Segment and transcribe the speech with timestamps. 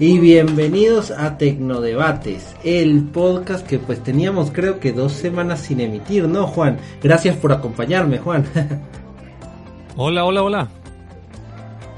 [0.00, 6.26] y bienvenidos a Tecnodebates, el podcast que pues teníamos creo que dos semanas sin emitir,
[6.26, 6.78] ¿no Juan?
[7.02, 8.46] Gracias por acompañarme Juan.
[9.96, 10.68] hola, hola, hola.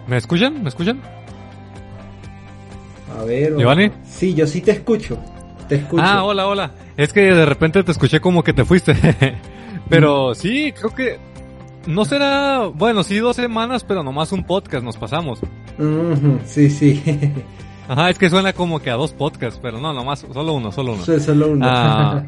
[0.09, 0.65] ¿Me escuchan?
[0.65, 1.01] ¿Me escuchan?
[3.17, 3.57] A ver.
[3.57, 3.93] ¿Giovanni?
[4.05, 5.17] Sí, yo sí te escucho.
[5.69, 6.03] Te escucho.
[6.05, 6.73] Ah, hola, hola.
[6.97, 8.97] Es que de repente te escuché como que te fuiste.
[9.89, 10.35] pero mm.
[10.35, 11.21] sí, creo que
[11.87, 15.39] no será, bueno, sí dos semanas, pero nomás un podcast nos pasamos.
[16.47, 17.01] sí, sí.
[17.93, 20.95] Ajá, es que suena como que a dos podcasts, pero no, nomás, solo uno, solo
[20.95, 21.05] uno.
[21.05, 21.67] Sí, solo uno.
[21.69, 22.23] Ah,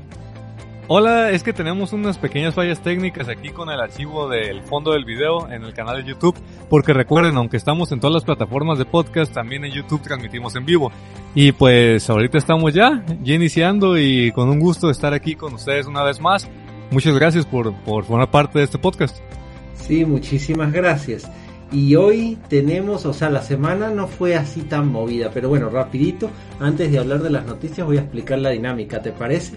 [0.89, 5.07] hola, es que tenemos unas pequeñas fallas técnicas aquí con el archivo del fondo del
[5.07, 6.37] video en el canal de YouTube,
[6.69, 10.67] porque recuerden, aunque estamos en todas las plataformas de podcast, también en YouTube transmitimos en
[10.67, 10.93] vivo.
[11.35, 15.55] Y pues ahorita estamos ya, ya iniciando y con un gusto de estar aquí con
[15.55, 16.47] ustedes una vez más.
[16.91, 19.17] Muchas gracias por, por formar parte de este podcast.
[19.77, 21.27] Sí, muchísimas gracias.
[21.75, 26.31] Y hoy tenemos, o sea, la semana no fue así tan movida, pero bueno, rapidito,
[26.61, 29.57] antes de hablar de las noticias voy a explicar la dinámica, ¿te parece?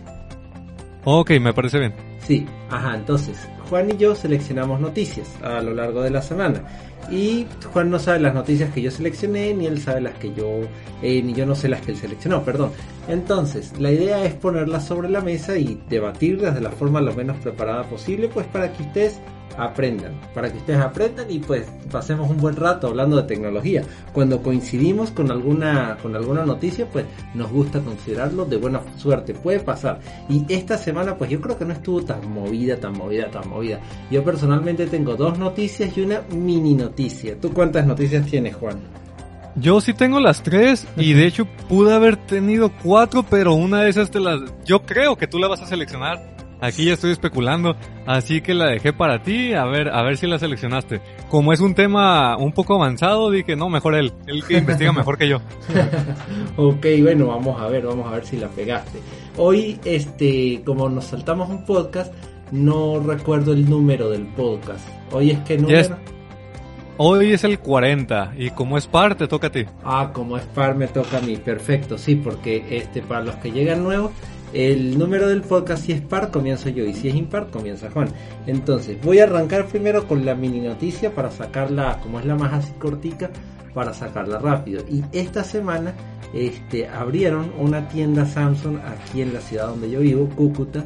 [1.03, 1.93] Ok, me parece bien.
[2.25, 3.37] Sí, ajá, entonces,
[3.69, 6.63] Juan y yo seleccionamos noticias a lo largo de la semana.
[7.11, 10.61] Y Juan no sabe las noticias que yo seleccioné, ni él sabe las que yo,
[11.03, 12.71] eh, ni yo no sé las que él seleccionó, perdón.
[13.07, 17.37] Entonces, la idea es ponerlas sobre la mesa y debatirlas de la forma lo menos
[17.37, 19.21] preparada posible, pues para que ustedes
[19.57, 23.83] aprendan, para que ustedes aprendan y pues pasemos un buen rato hablando de tecnología.
[24.13, 29.59] Cuando coincidimos con alguna con alguna noticia, pues nos gusta considerarlo de buena suerte, puede
[29.59, 29.99] pasar.
[30.29, 33.79] Y esta semana pues yo creo que no estuvo tan movida, tan movida, tan movida.
[34.11, 37.39] Yo personalmente tengo dos noticias y una mini noticia.
[37.39, 38.77] ¿Tú cuántas noticias tienes, Juan?
[39.55, 43.89] Yo sí tengo las tres y de hecho pude haber tenido cuatro, pero una de
[43.89, 44.39] esas te las...
[44.65, 47.75] Yo creo que tú la vas a seleccionar Aquí ya estoy especulando,
[48.07, 51.01] así que la dejé para ti, a ver, a ver si la seleccionaste.
[51.29, 55.19] Como es un tema un poco avanzado, dije, no, mejor él, él que investiga mejor
[55.19, 55.37] que yo.
[56.57, 58.99] ok, bueno, vamos a ver, vamos a ver si la pegaste.
[59.37, 62.11] Hoy, este, como nos saltamos un podcast,
[62.51, 64.87] no recuerdo el número del podcast.
[65.11, 65.95] Hoy es que número...
[66.99, 69.65] Hoy es el 40 y como es par te toca a ti.
[69.83, 73.51] Ah, como es par me toca a mí, perfecto, sí, porque este para los que
[73.51, 74.11] llegan nuevos
[74.53, 78.09] el número del podcast, si es par, comienzo yo y si es impar, comienza Juan.
[78.45, 82.53] Entonces, voy a arrancar primero con la mini noticia para sacarla, como es la más
[82.53, 83.29] así cortica,
[83.73, 84.83] para sacarla rápido.
[84.89, 85.93] Y esta semana
[86.33, 90.85] este, abrieron una tienda Samsung aquí en la ciudad donde yo vivo, Cúcuta,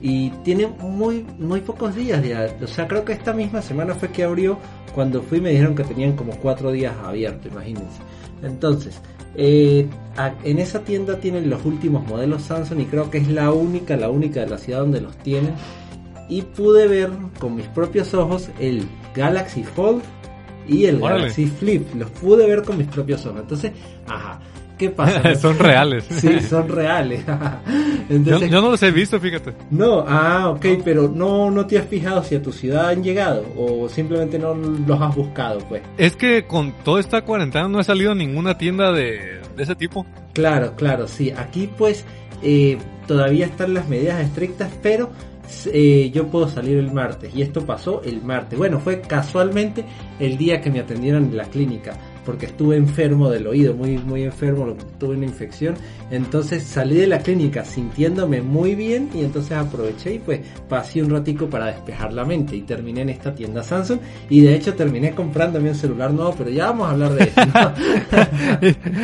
[0.00, 2.22] y tiene muy, muy pocos días.
[2.62, 4.58] O sea, creo que esta misma semana fue que abrió.
[4.94, 8.00] Cuando fui me dijeron que tenían como cuatro días abierto, imagínense.
[8.42, 9.00] Entonces,
[9.36, 9.88] eh,
[10.44, 14.10] en esa tienda tienen los últimos modelos Samsung y creo que es la única, la
[14.10, 15.54] única de la ciudad donde los tienen.
[16.28, 20.02] Y pude ver con mis propios ojos el Galaxy Fold
[20.66, 21.94] y el Galaxy Flip.
[21.94, 23.40] Los pude ver con mis propios ojos.
[23.40, 23.72] Entonces,
[24.06, 24.40] ajá.
[24.78, 25.34] ¿Qué pasa?
[25.40, 26.04] son reales.
[26.10, 27.24] Sí, son reales.
[28.08, 29.52] yo, no los he visto, fíjate.
[29.70, 33.46] No, ah, ok, pero no, no te has fijado si a tu ciudad han llegado
[33.56, 35.82] o simplemente no los has buscado, pues.
[35.96, 40.04] Es que con toda esta cuarentena no ha salido ninguna tienda de, ese tipo.
[40.32, 41.30] Claro, claro, sí.
[41.30, 42.04] Aquí pues
[42.42, 45.10] eh, todavía están las medidas estrictas, pero
[45.66, 47.32] eh, yo puedo salir el martes.
[47.34, 48.58] Y esto pasó el martes.
[48.58, 49.84] Bueno, fue casualmente
[50.18, 54.22] el día que me atendieron en la clínica porque estuve enfermo del oído, muy, muy
[54.24, 55.74] enfermo, tuve una infección.
[56.10, 61.10] Entonces salí de la clínica sintiéndome muy bien y entonces aproveché y pues pasé un
[61.10, 63.98] ratico para despejar la mente y terminé en esta tienda Samsung
[64.28, 67.40] y de hecho terminé comprándome un celular nuevo, pero ya vamos a hablar de eso.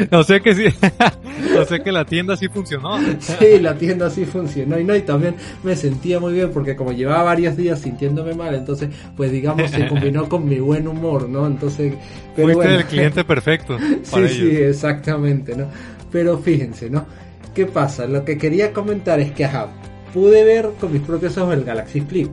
[0.11, 0.23] ¿no?
[0.23, 0.65] sé que sí,
[1.55, 2.99] no sé que la tienda sí funcionó.
[3.19, 6.93] sí, la tienda sí funcionó y no, y también me sentía muy bien porque como
[6.93, 11.47] llevaba varios días sintiéndome mal, entonces pues digamos se combinó con mi buen humor, ¿no?
[11.47, 11.95] Entonces,
[12.37, 12.79] pero bueno.
[13.11, 13.79] Cliente perfecto.
[14.03, 15.67] sí, sí, exactamente, ¿no?
[16.11, 17.07] Pero fíjense, ¿no?
[17.55, 18.07] ¿Qué pasa?
[18.07, 19.69] Lo que quería comentar es que, ajá,
[20.13, 22.31] pude ver con mis propios ojos el Galaxy Flip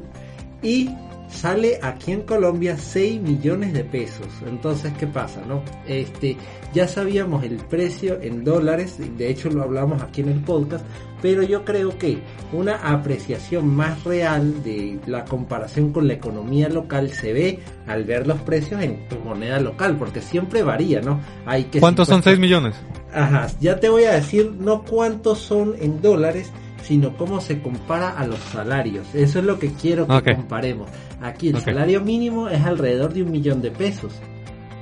[0.61, 0.89] y
[1.29, 4.27] sale aquí en Colombia 6 millones de pesos.
[4.45, 5.41] Entonces, ¿qué pasa?
[5.47, 5.61] No?
[5.87, 6.37] Este,
[6.73, 10.85] ya sabíamos el precio en dólares, de hecho lo hablamos aquí en el podcast,
[11.21, 12.19] pero yo creo que
[12.53, 18.27] una apreciación más real de la comparación con la economía local se ve al ver
[18.27, 21.19] los precios en tu moneda local, porque siempre varía, ¿no?
[21.45, 22.75] Hay que ¿Cuántos son 6 millones?
[23.13, 26.51] Ajá, ya te voy a decir no cuántos son en dólares,
[26.87, 29.05] sino cómo se compara a los salarios.
[29.13, 30.89] Eso es lo que quiero que comparemos.
[31.21, 34.13] Aquí el salario mínimo es alrededor de un millón de pesos.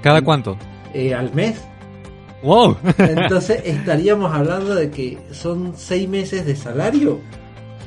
[0.03, 0.55] ¿Cada cuánto?
[0.93, 1.59] Eh, al mes.
[2.43, 2.77] ¡Wow!
[2.99, 7.19] Entonces estaríamos hablando de que son seis meses de salario.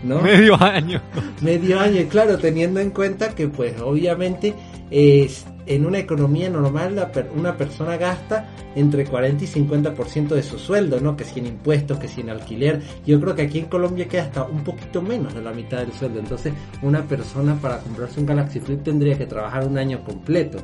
[0.02, 0.20] ¿no?
[0.20, 1.00] Medio año.
[1.40, 4.52] Medio año, claro, teniendo en cuenta que pues obviamente
[4.90, 10.58] es en una economía normal la una persona gasta entre 40 y 50% de su
[10.58, 11.16] sueldo, ¿no?
[11.16, 12.80] Que si en impuestos, que si en alquiler.
[13.06, 15.92] Yo creo que aquí en Colombia queda hasta un poquito menos de la mitad del
[15.92, 16.20] sueldo.
[16.20, 20.58] Entonces, una persona para comprarse un Galaxy Flip tendría que trabajar un año completo,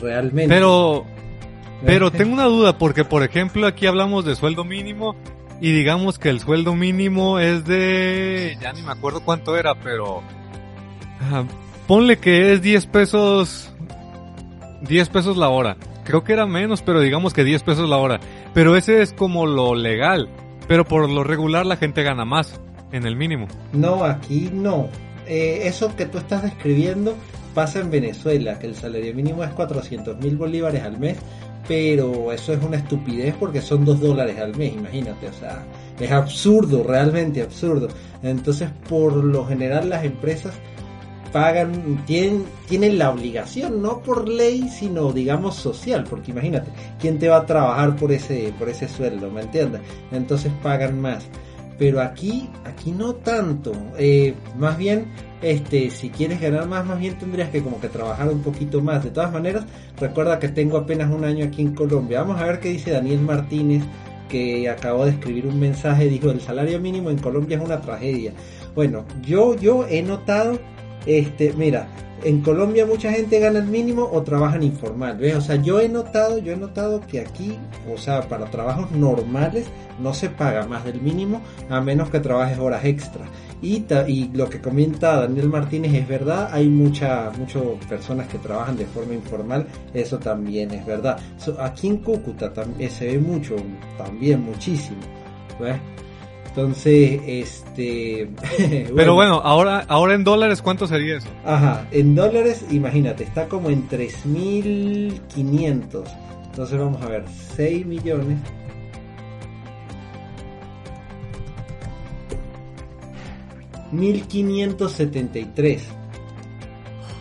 [0.00, 0.54] realmente.
[0.54, 1.04] Pero,
[1.84, 5.16] pero tengo una duda, porque por ejemplo aquí hablamos de sueldo mínimo
[5.60, 10.22] y digamos que el sueldo mínimo es de, ya ni me acuerdo cuánto era, pero
[11.86, 13.72] ponle que es 10 pesos,
[14.82, 15.76] 10 pesos la hora.
[16.04, 18.20] Creo que era menos, pero digamos que 10 pesos la hora.
[18.54, 20.28] Pero ese es como lo legal.
[20.68, 22.60] Pero por lo regular la gente gana más
[22.92, 23.46] en el mínimo.
[23.72, 24.88] No, aquí no.
[25.26, 27.14] Eh, eso que tú estás describiendo
[27.54, 31.16] pasa en Venezuela, que el salario mínimo es 400 mil bolívares al mes,
[31.66, 35.64] pero eso es una estupidez porque son 2 dólares al mes, imagínate, o sea,
[35.98, 37.88] es absurdo, realmente absurdo.
[38.22, 40.54] Entonces, por lo general las empresas
[41.32, 47.28] pagan, tienen, tienen la obligación, no por ley, sino digamos social, porque imagínate, ¿quién te
[47.28, 49.30] va a trabajar por ese, por ese sueldo?
[49.30, 49.80] ¿Me entiendes?
[50.12, 51.24] Entonces pagan más.
[51.78, 53.72] Pero aquí, aquí no tanto.
[53.96, 55.06] Eh, más bien,
[55.40, 59.02] este, si quieres ganar más, más bien tendrías que como que trabajar un poquito más.
[59.02, 59.64] De todas maneras,
[59.98, 62.20] recuerda que tengo apenas un año aquí en Colombia.
[62.20, 63.82] Vamos a ver qué dice Daniel Martínez,
[64.28, 66.06] que acabó de escribir un mensaje.
[66.08, 68.34] Dijo, el salario mínimo en Colombia es una tragedia.
[68.74, 70.58] Bueno, yo, yo he notado
[71.06, 71.88] este, mira,
[72.24, 75.36] en Colombia mucha gente gana el mínimo o trabajan informal, ¿ves?
[75.36, 77.56] O sea, yo he notado, yo he notado que aquí,
[77.92, 79.66] o sea, para trabajos normales
[80.00, 83.24] no se paga más del mínimo a menos que trabajes horas extra.
[83.62, 88.76] Y, y lo que comenta Daniel Martínez es verdad, hay muchas muchas personas que trabajan
[88.76, 91.18] de forma informal, eso también es verdad.
[91.58, 93.56] aquí en Cúcuta también se ve mucho,
[93.98, 95.00] también muchísimo,
[95.58, 95.76] ¿ves?
[96.50, 98.28] Entonces, este...
[98.96, 101.28] Pero bueno, ahora, ahora en dólares, ¿cuánto sería eso?
[101.44, 106.04] Ajá, en dólares, imagínate, está como en 3.500.
[106.46, 107.24] Entonces vamos a ver,
[107.56, 108.38] 6 millones.
[113.92, 115.80] $1.573.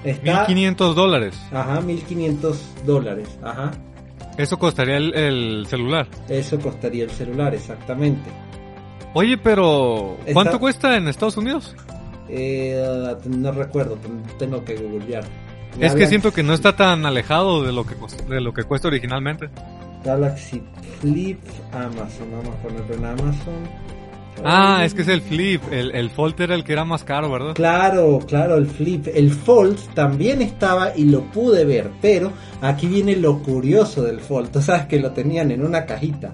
[0.04, 1.40] Está, 1.500 dólares.
[1.52, 3.28] Ajá, 1.500 dólares.
[3.44, 3.72] Ajá.
[4.38, 6.08] Eso costaría el celular.
[6.28, 8.32] Eso costaría el celular, exactamente.
[9.14, 11.76] Oye, pero ¿cuánto cuesta en Estados Unidos?
[12.30, 13.98] Eh, no recuerdo,
[14.38, 15.24] tengo que googlear.
[15.80, 17.96] Es que siento que no está tan alejado de lo que
[18.28, 19.50] de lo que cuesta originalmente.
[20.04, 20.62] Galaxy
[21.00, 21.40] Flip
[21.72, 23.90] Amazon, vamos a ponerlo en Amazon.
[24.44, 27.32] Ah, es que es el Flip, el, el Fold era el que era más caro,
[27.32, 27.54] ¿verdad?
[27.54, 29.08] Claro, claro, el Flip.
[29.14, 32.32] El Fold también estaba y lo pude ver, pero
[32.62, 34.52] aquí viene lo curioso del Fold.
[34.52, 36.34] Tú sabes que lo tenían en una cajita.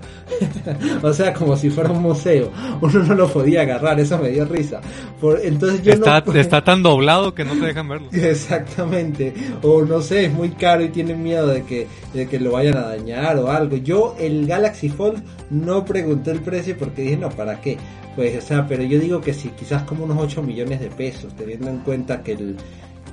[1.02, 2.52] o sea, como si fuera un museo.
[2.82, 4.82] Uno no lo podía agarrar, eso me dio risa.
[5.20, 8.10] Por, entonces yo está, está tan doblado que no te dejan verlo.
[8.12, 9.34] Exactamente.
[9.62, 12.78] O no sé, es muy caro y tienen miedo de que, de que lo vayan
[12.78, 13.78] a dañar o algo.
[13.78, 17.78] Yo el Galaxy Fold no pregunté el precio porque dije, no, ¿para qué?
[18.16, 21.36] Pues, o sea, pero yo digo que sí, quizás como unos 8 millones de pesos,
[21.36, 22.56] teniendo en cuenta que el,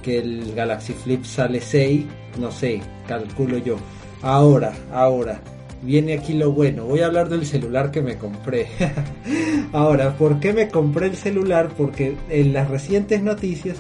[0.02, 2.05] que el Galaxy Flip sale 6,
[2.38, 3.76] no sé, calculo yo.
[4.23, 5.40] Ahora, ahora,
[5.82, 6.84] viene aquí lo bueno.
[6.84, 8.69] Voy a hablar del celular que me compré.
[9.73, 11.70] ahora, ¿por qué me compré el celular?
[11.76, 13.79] Porque en las recientes noticias,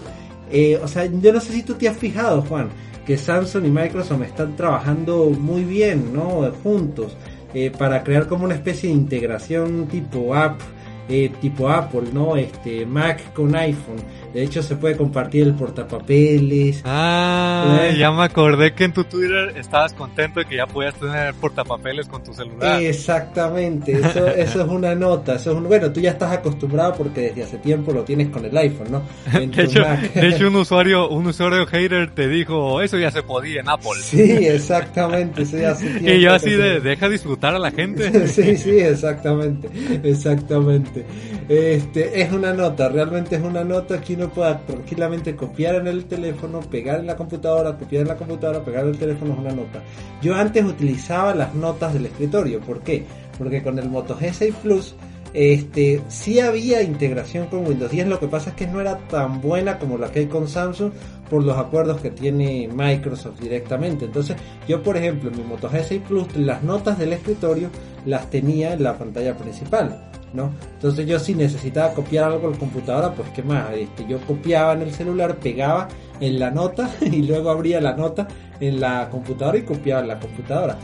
[0.50, 2.68] eh, o sea, yo no sé si tú te has fijado, Juan,
[3.06, 6.50] que Samsung y Microsoft están trabajando muy bien, ¿no?
[6.62, 7.16] Juntos,
[7.54, 10.60] eh, para crear como una especie de integración tipo app
[11.08, 12.36] eh, tipo Apple, ¿no?
[12.36, 14.00] Este, Mac con iPhone.
[14.32, 16.82] De hecho, se puede compartir el portapapeles.
[16.86, 21.34] Ah, ya me acordé que en tu Twitter estabas contento de que ya podías tener
[21.34, 22.82] portapapeles con tu celular.
[22.82, 25.34] Exactamente, eso, eso es una nota.
[25.34, 28.56] Eso es bueno, tú ya estás acostumbrado porque desde hace tiempo lo tienes con el
[28.56, 29.02] iPhone, ¿no?
[29.38, 29.82] de, hecho,
[30.14, 34.00] de hecho, un usuario, un usuario hater te dijo, eso ya se podía en Apple.
[34.02, 38.26] Sí, exactamente, eso ya Y yo así de, deja disfrutar a la gente.
[38.28, 39.68] sí, sí, exactamente,
[40.02, 41.04] exactamente.
[41.48, 46.04] Este, es una nota, realmente es una nota que uno pueda tranquilamente copiar en el
[46.06, 49.82] teléfono, pegar en la computadora, copiar en la computadora, pegar en el teléfono una nota.
[50.20, 53.04] Yo antes utilizaba las notas del escritorio, ¿por qué?
[53.38, 54.94] Porque con el Moto G6 Plus
[55.34, 59.40] este, sí había integración con Windows 10, lo que pasa es que no era tan
[59.40, 60.92] buena como la que hay con Samsung
[61.30, 64.04] por los acuerdos que tiene Microsoft directamente.
[64.04, 64.36] Entonces,
[64.68, 67.70] yo por ejemplo en mi Moto G6 Plus las notas del escritorio
[68.04, 70.10] las tenía en la pantalla principal.
[70.34, 70.50] ¿No?
[70.74, 74.72] Entonces yo si necesitaba copiar algo en la computadora, pues qué más, este, yo copiaba
[74.72, 75.88] en el celular, pegaba
[76.20, 78.26] en la nota y luego abría la nota
[78.60, 80.78] en la computadora y copiaba en la computadora.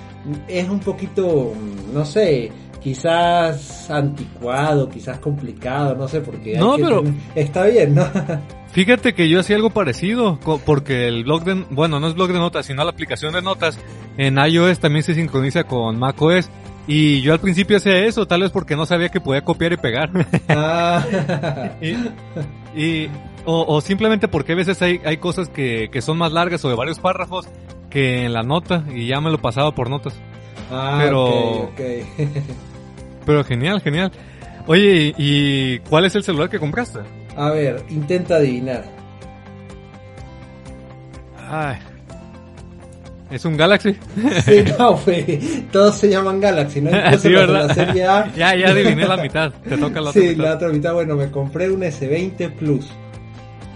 [0.49, 1.53] Es un poquito,
[1.95, 2.51] no sé,
[2.81, 8.05] quizás anticuado, quizás complicado, no sé, porque hay No, que pero- tener- está bien, ¿no?
[8.73, 12.39] Fíjate que yo hacía algo parecido, porque el blog de, bueno, no es blog de
[12.39, 13.79] notas, sino la aplicación de notas
[14.19, 16.51] en iOS también se sincroniza con macOS.
[16.91, 19.77] Y yo al principio hacía eso, tal vez porque no sabía que podía copiar y
[19.77, 20.09] pegar.
[20.49, 21.05] Ah,
[21.83, 21.95] y,
[22.81, 23.11] y-
[23.45, 26.69] o, o simplemente porque a veces hay, hay cosas que, que son más largas o
[26.71, 27.47] de varios párrafos
[27.91, 30.15] que en la nota y ya me lo pasaba por notas.
[30.73, 31.81] ah, Pero- ok, ok.
[33.27, 34.11] Pero genial, genial.
[34.67, 37.01] Oye, ¿y y cuál es el celular que compraste?
[37.37, 38.85] A ver, intenta adivinar.
[41.51, 41.77] Ay.
[43.31, 43.95] ¿Es un Galaxy?
[44.45, 45.39] Sí, no, güey.
[45.71, 46.91] Todos se llaman Galaxy, ¿no?
[46.97, 47.67] Incluso Sí, ¿verdad?
[47.69, 48.33] la serie A.
[48.37, 49.53] ya, ya adiviné la mitad.
[49.69, 50.45] Te toca la otra Sí, mitad.
[50.45, 52.91] la otra mitad, bueno, me compré un S20 Plus.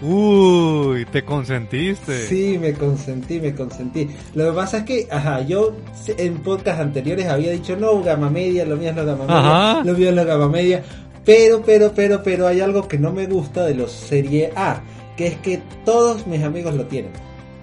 [0.01, 2.27] Uy, te consentiste.
[2.27, 4.09] Sí, me consentí, me consentí.
[4.35, 5.75] Lo que pasa es que, ajá, yo
[6.17, 9.83] en podcast anteriores había dicho, no, gama media, lo mío es la gama media, Ajá.
[9.85, 10.83] lo mío es la gama media.
[11.23, 14.81] Pero, pero, pero, pero hay algo que no me gusta de los Serie A,
[15.15, 17.11] que es que todos mis amigos lo tienen.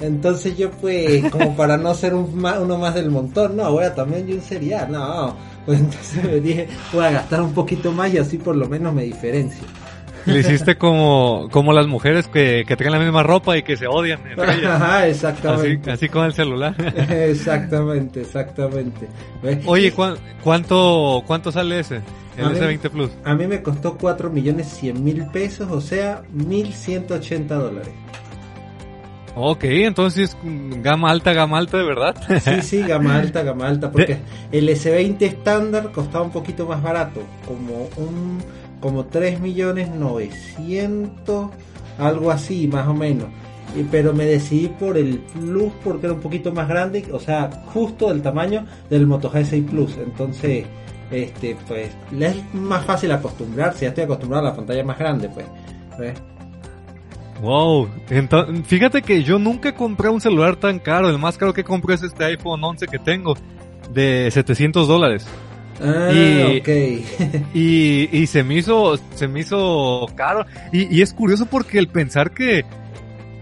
[0.00, 3.94] Entonces yo pues, como para no ser un uno más del montón, no, voy a
[3.94, 5.36] también yo un Serie A, no.
[5.66, 8.94] Pues entonces me dije, voy a gastar un poquito más y así por lo menos
[8.94, 9.64] me diferencio.
[10.26, 13.86] Le hiciste como, como las mujeres que, que traen la misma ropa y que se
[13.86, 14.20] odian.
[14.38, 15.90] Ajá, Así, exactamente.
[15.90, 16.74] así con el celular.
[17.10, 19.08] Exactamente, exactamente.
[19.66, 22.00] Oye, ¿cuán- ¿cuánto, cuánto sale ese?
[22.36, 22.78] El A ver.
[22.80, 23.10] S20 Plus.
[23.24, 27.92] A mí me costó 4 millones 100 mil pesos, o sea, 1180 dólares.
[29.36, 30.36] Ok, entonces
[30.82, 32.16] gama alta, gama alta de verdad.
[32.40, 34.18] Sí, sí, gama alta, gama alta, porque
[34.50, 38.38] el S20 estándar costaba un poquito más barato, como un
[38.80, 41.50] como 3 millones 900,
[41.98, 43.28] algo así, más o menos.
[43.90, 48.08] Pero me decidí por el Plus porque era un poquito más grande, o sea, justo
[48.08, 49.96] del tamaño del Moto G6 Plus.
[49.98, 50.64] Entonces,
[51.10, 55.46] este, pues, es más fácil acostumbrarse, ya estoy acostumbrado a la pantalla más grande, pues.
[55.98, 56.14] ¿ves?
[57.40, 61.08] Wow, entonces, fíjate que yo nunca compré un celular tan caro.
[61.08, 63.34] El más caro que compré es este iPhone 11 que tengo,
[63.92, 65.26] de 700 dólares.
[65.82, 67.46] Ah, Y- ok.
[67.54, 70.44] Y, y se me hizo, se me hizo caro.
[70.72, 72.64] Y, y es curioso porque el pensar que,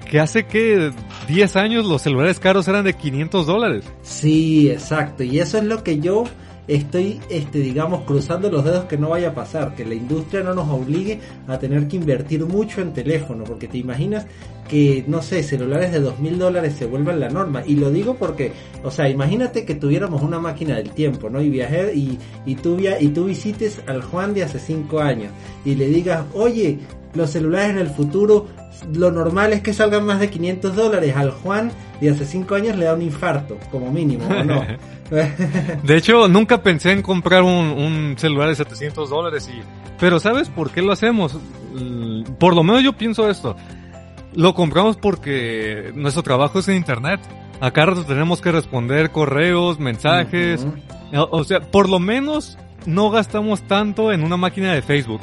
[0.09, 0.93] que hace que
[1.27, 3.85] 10 años los celulares caros eran de 500 dólares.
[4.03, 5.25] Sí, exacto.
[5.25, 6.25] Y eso es lo que yo
[6.69, 10.55] estoy, este, digamos, cruzando los dedos que no vaya a pasar, que la industria no
[10.55, 14.27] nos obligue a tener que invertir mucho en teléfono, porque te imaginas
[14.69, 17.63] que, no sé, celulares de dos mil dólares se vuelvan la norma.
[17.67, 18.53] Y lo digo porque,
[18.85, 21.41] o sea, imagínate que tuviéramos una máquina del tiempo, ¿no?
[21.41, 25.33] Y viajar y, y, tú, via- y tú visites al Juan de hace cinco años
[25.65, 26.79] y le digas, oye,
[27.19, 28.47] los celulares en el futuro,
[28.95, 31.15] lo normal es que salgan más de 500 dólares.
[31.17, 31.71] Al Juan
[32.01, 34.65] de hace cinco años le da un infarto, como mínimo, ¿o no?
[35.83, 39.51] De hecho, nunca pensé en comprar un, un celular de 700 dólares.
[39.53, 39.61] Y,
[39.99, 41.39] pero ¿sabes por qué lo hacemos?
[41.75, 43.57] Mm, Por lo menos yo pienso esto.
[44.35, 47.21] Lo compramos porque nuestro trabajo es en internet.
[47.61, 50.65] Acá tenemos que responder correos, mensajes.
[50.65, 51.23] Ujú.
[51.23, 52.59] O o sea, por lo menos
[52.89, 55.21] no gastamos tanto en una máquina de Facebook.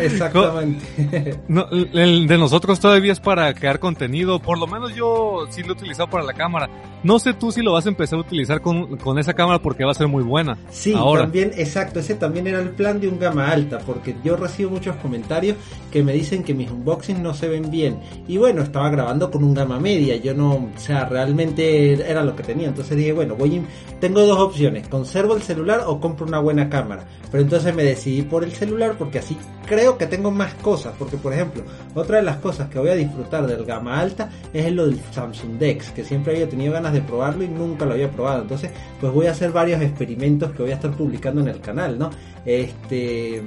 [0.00, 1.38] Exactamente.
[1.48, 4.38] No, el de nosotros todavía es para crear contenido.
[4.38, 6.68] Por lo menos yo sí lo he utilizado para la cámara.
[7.02, 9.84] No sé tú si lo vas a empezar a utilizar con, con esa cámara porque
[9.84, 10.58] va a ser muy buena.
[10.70, 11.22] Sí, Ahora.
[11.22, 14.96] también, exacto, ese también era el plan de un gama alta, porque yo recibo muchos
[14.96, 15.56] comentarios
[15.92, 18.00] que me dicen que mis unboxings no se ven bien.
[18.26, 22.34] Y bueno, estaba grabando con un gama media, yo no, o sea, realmente era lo
[22.34, 22.68] que tenía.
[22.68, 23.62] Entonces dije, bueno, voy,
[24.00, 27.04] tengo dos opciones, conservo el celular o compro una buena cámara.
[27.30, 29.36] Pero entonces me decidí por el celular porque así
[29.66, 31.62] creo que tengo más cosas, porque por ejemplo,
[31.94, 35.58] otra de las cosas que voy a disfrutar del gama alta es lo del Samsung
[35.58, 38.42] Dex, que siempre había tenido ganas de probarlo y nunca lo había probado.
[38.42, 41.98] Entonces, pues voy a hacer varios experimentos que voy a estar publicando en el canal,
[41.98, 42.10] ¿no?
[42.46, 43.42] Este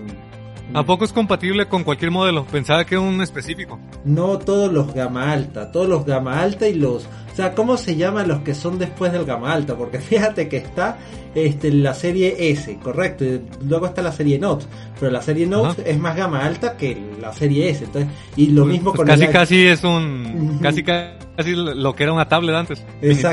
[0.74, 2.46] ¿A poco es compatible con cualquier modelo?
[2.46, 3.78] Pensaba que era un específico.
[4.06, 7.96] no todos los gama alta, todos los gama alta y los, o sea, ¿cómo se
[7.96, 9.76] llaman los que son después del gama alta?
[9.78, 10.98] Porque fíjate que está
[11.34, 14.66] este la serie S, correcto, y luego está la serie Note,
[15.00, 15.90] pero la serie Note Ajá.
[15.90, 19.24] es más gama alta que la serie S, entonces y lo mismo Pues con casi
[19.24, 22.80] el casi es un casi casi lo que era una tablet antes.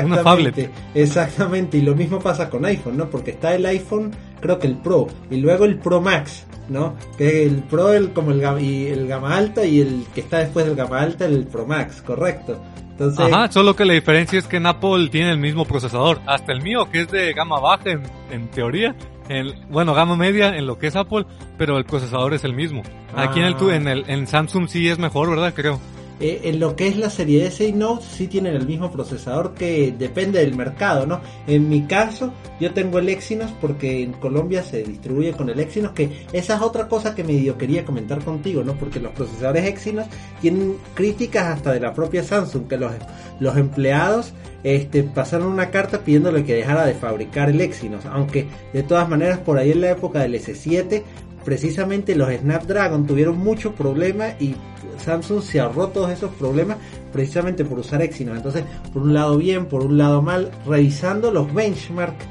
[0.05, 0.57] Una tablet.
[0.57, 3.09] Exactamente, exactamente, y lo mismo pasa con iPhone, ¿no?
[3.09, 6.95] Porque está el iPhone, creo que el Pro, y luego el Pro Max, ¿no?
[7.17, 10.39] Que el Pro, el, como el, gama- y el gama alta, y el que está
[10.39, 12.61] después del gama alta, el Pro Max, correcto.
[12.99, 16.19] Entonces, Ajá, solo que la diferencia es que en Apple tiene el mismo procesador.
[16.25, 18.93] Hasta el mío, que es de gama baja en, en teoría.
[19.29, 21.25] En, bueno, gama media en lo que es Apple,
[21.57, 22.81] pero el procesador es el mismo.
[23.15, 23.75] Aquí en el, tu- Ah.
[23.75, 25.53] en el en Samsung sí es mejor, ¿verdad?
[25.55, 25.79] Creo.
[26.19, 29.53] Eh, en lo que es la serie S y Note sí tienen el mismo procesador
[29.53, 31.21] que depende del mercado, ¿no?
[31.47, 35.93] En mi caso, yo tengo el Exynos porque en Colombia se distribuye con el Exynos,
[35.93, 38.73] que esa es otra cosa que medio quería comentar contigo, ¿no?
[38.73, 40.07] Porque los procesadores Exynos
[40.41, 42.91] tienen críticas hasta de la propia Samsung, que los,
[43.39, 44.33] los empleados
[44.63, 49.39] este, pasaron una carta pidiéndole que dejara de fabricar el Exynos, aunque de todas maneras
[49.39, 51.03] por ahí en la época del S7
[51.43, 54.55] precisamente los Snapdragon tuvieron muchos problemas y
[54.99, 56.77] Samsung se ahorró todos esos problemas
[57.11, 58.37] precisamente por usar Exynos.
[58.37, 62.25] Entonces, por un lado bien, por un lado mal, revisando los benchmarks,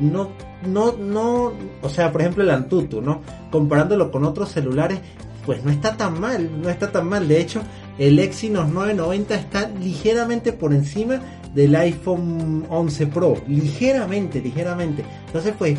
[0.00, 0.30] no,
[0.66, 1.52] no, no,
[1.82, 3.20] o sea, por ejemplo el Antutu, ¿no?
[3.50, 5.00] Comparándolo con otros celulares,
[5.44, 7.28] pues no está tan mal, no está tan mal.
[7.28, 7.62] De hecho,
[7.98, 11.20] el Exynos 990 está ligeramente por encima
[11.54, 15.04] del iPhone 11 Pro, ligeramente, ligeramente.
[15.26, 15.78] Entonces, pues,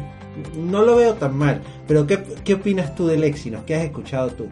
[0.56, 1.62] no lo veo tan mal.
[1.88, 3.64] Pero, ¿qué, qué opinas tú del Exynos?
[3.66, 4.48] ¿Qué has escuchado tú?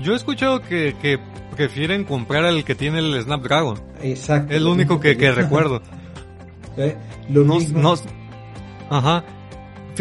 [0.00, 1.18] Yo he escuchado que, que
[1.56, 3.78] prefieren comprar el que tiene el Snapdragon.
[4.02, 4.52] Exacto.
[4.54, 5.80] Es lo único que, que recuerdo.
[6.76, 6.96] ¿Eh?
[7.30, 7.94] Lo No, mismo.
[8.90, 9.24] ajá.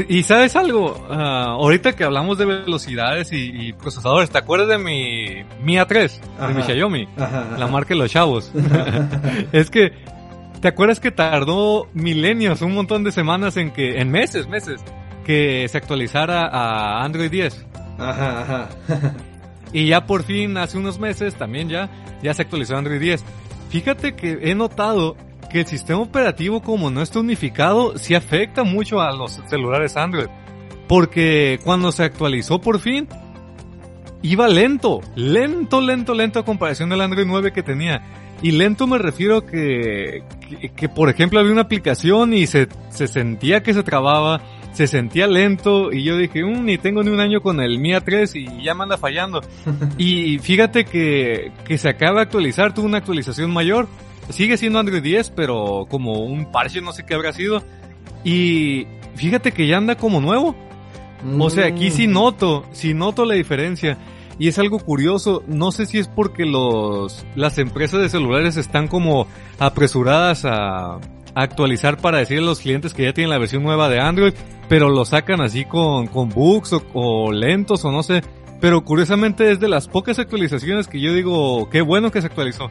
[0.07, 4.77] Y sabes algo, Ah, ahorita que hablamos de velocidades y, y procesadores, ¿te acuerdas de
[4.77, 6.47] mi Mi A3?
[6.47, 6.63] De mi.
[6.63, 7.57] Xiaomi, Ajá, ajá.
[7.57, 8.53] la marca de los chavos.
[9.51, 9.91] es que,
[10.61, 14.81] ¿te acuerdas que tardó milenios, un montón de semanas en que, en meses, meses,
[15.25, 17.65] que se actualizara a Android 10?
[17.97, 18.69] Ajá, ajá.
[19.73, 21.89] Y ya por fin, hace unos meses, también ya,
[22.21, 23.23] ya se actualizó Android 10.
[23.69, 25.15] Fíjate que he notado
[25.49, 30.27] que el sistema operativo, como no está unificado, sí afecta mucho a los celulares Android.
[30.87, 33.07] Porque cuando se actualizó por fin,
[34.21, 38.03] iba lento, lento, lento, lento a comparación del Android 9 que tenía.
[38.41, 40.23] Y lento me refiero que,
[40.59, 44.41] que, que, por ejemplo había una aplicación y se, se sentía que se trababa,
[44.73, 48.01] se sentía lento y yo dije, "Mm, ni tengo ni un año con el Mia
[48.01, 49.41] 3 y ya me anda fallando.
[49.97, 53.87] y fíjate que, que se acaba de actualizar, tuvo una actualización mayor.
[54.29, 57.61] Sigue siendo Android 10, pero como un parche, no sé qué habrá sido.
[58.23, 60.55] Y fíjate que ya anda como nuevo.
[61.37, 62.13] O sea, aquí sí Mm.
[62.13, 63.97] noto, sí noto la diferencia.
[64.39, 68.87] Y es algo curioso, no sé si es porque los, las empresas de celulares están
[68.87, 69.27] como
[69.59, 70.99] apresuradas a,
[71.33, 74.33] actualizar para decirle a los clientes que ya tienen la versión nueva de Android,
[74.67, 78.21] pero lo sacan así con, con bugs o, o lentos o no sé.
[78.59, 82.69] Pero curiosamente es de las pocas actualizaciones que yo digo, qué bueno que se actualizó.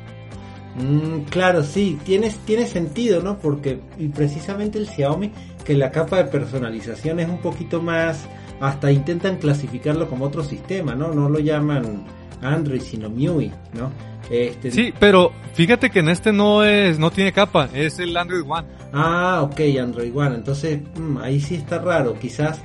[0.76, 3.38] Mm, claro, sí, tiene, tiene sentido, ¿no?
[3.38, 5.32] Porque y precisamente el Xiaomi,
[5.64, 8.28] que la capa de personalización es un poquito más,
[8.60, 11.12] hasta intentan clasificarlo como otro sistema, ¿no?
[11.12, 12.04] No lo llaman
[12.42, 13.90] Android, sino MIUI, ¿no?
[14.30, 18.44] Este, Sí, pero fíjate que en este no es, no tiene capa, es el Android
[18.46, 18.66] One.
[18.92, 20.36] Ah, ok, Android One.
[20.36, 22.14] Entonces, mm, ahí sí está raro.
[22.18, 22.60] Quizás,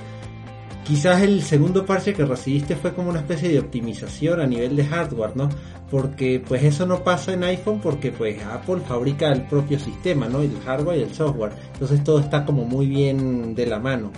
[0.83, 4.85] quizás el segundo parche que recibiste fue como una especie de optimización a nivel de
[4.85, 5.49] hardware, ¿no?
[5.89, 10.41] Porque pues eso no pasa en iPhone porque pues Apple fabrica el propio sistema, ¿no?
[10.41, 11.53] El hardware y el software.
[11.73, 14.11] Entonces todo está como muy bien de la mano.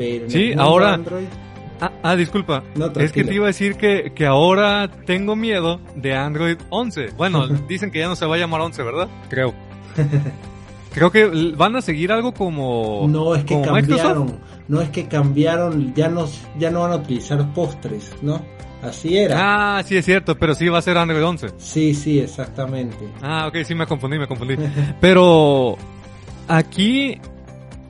[0.00, 1.26] Pero en Sí, el mundo ahora- Android,
[1.82, 2.62] Ah, ah, disculpa.
[2.74, 7.08] No, es que te iba a decir que, que ahora tengo miedo de Android 11.
[7.16, 9.08] Bueno, dicen que ya no se va a llamar 11, ¿verdad?
[9.28, 9.52] Creo.
[10.94, 13.06] Creo que van a seguir algo como...
[13.08, 14.02] no es que como Microsoft.
[14.02, 16.26] cambiaron, no es que cambiaron, ya no,
[16.58, 18.40] ya no van a utilizar postres, ¿no?
[18.82, 19.76] Así era.
[19.78, 21.48] Ah, sí es cierto, pero sí va a ser Android 11.
[21.58, 22.96] Sí, sí, exactamente.
[23.22, 24.56] Ah, ok, sí me confundí, me confundí.
[25.00, 25.76] Pero
[26.48, 27.20] aquí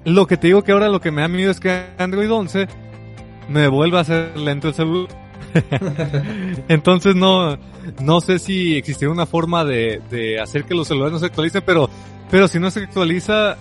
[0.05, 2.69] lo que te digo que ahora lo que me da miedo es que Android 11
[3.49, 5.09] me vuelva a hacer lento el celular.
[6.69, 7.59] Entonces no,
[8.01, 11.63] no sé si existiría una forma de, de hacer que los celulares no se actualicen,
[11.67, 11.91] pero,
[12.31, 13.57] pero si no se actualiza,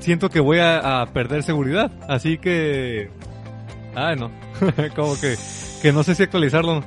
[0.00, 1.92] siento que voy a, a perder seguridad.
[2.08, 3.10] Así que,
[3.94, 4.30] ay no,
[4.96, 5.36] como que,
[5.80, 6.82] que no sé si actualizarlo.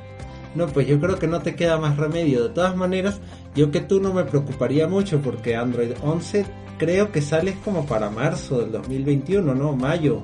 [0.54, 2.44] No, pues yo creo que no te queda más remedio.
[2.44, 3.20] De todas maneras,
[3.54, 6.46] yo que tú no me preocuparía mucho porque Android 11
[6.78, 9.76] creo que sale como para marzo del 2021, ¿no?
[9.76, 10.22] Mayo,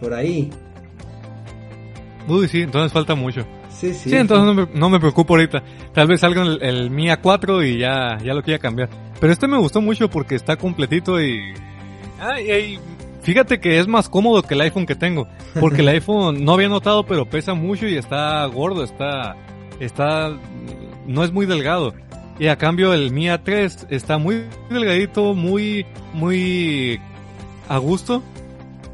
[0.00, 0.50] por ahí.
[2.28, 3.46] Uy, sí, entonces falta mucho.
[3.68, 4.10] Sí, sí.
[4.10, 5.62] Sí, entonces no me, no me preocupo ahorita.
[5.92, 8.88] Tal vez salga el, el Mi A4 y ya, ya lo quiera cambiar.
[9.20, 11.52] Pero este me gustó mucho porque está completito y...
[12.18, 12.78] Ay, ay,
[13.22, 15.28] fíjate que es más cómodo que el iPhone que tengo.
[15.60, 19.36] Porque el iPhone no había notado, pero pesa mucho y está gordo, está...
[19.78, 20.34] Está...
[21.06, 21.94] No es muy delgado.
[22.38, 25.86] Y a cambio el Mi A3 está muy delgadito, muy...
[26.12, 27.00] Muy...
[27.68, 28.22] A gusto.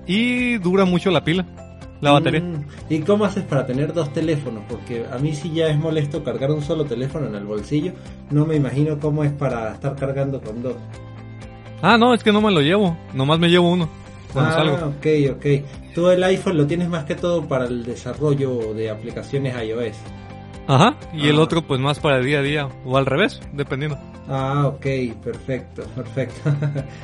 [0.06, 1.46] Y dura mucho la pila.
[2.00, 2.40] La batería.
[2.40, 4.64] Mm, ¿Y cómo haces para tener dos teléfonos?
[4.68, 7.92] Porque a mí sí ya es molesto cargar un solo teléfono en el bolsillo.
[8.30, 10.74] No me imagino cómo es para estar cargando con dos.
[11.80, 12.96] Ah, no, es que no me lo llevo.
[13.14, 13.88] Nomás me llevo uno.
[14.32, 14.74] Cuando ah, salgo.
[14.74, 15.46] ok, ok.
[15.94, 19.96] Tú el iPhone lo tienes más que todo para el desarrollo de aplicaciones iOS.
[20.66, 23.98] Ajá, y el otro pues más para el día a día o al revés, dependiendo.
[24.28, 24.86] Ah, ok,
[25.22, 26.50] perfecto, perfecto.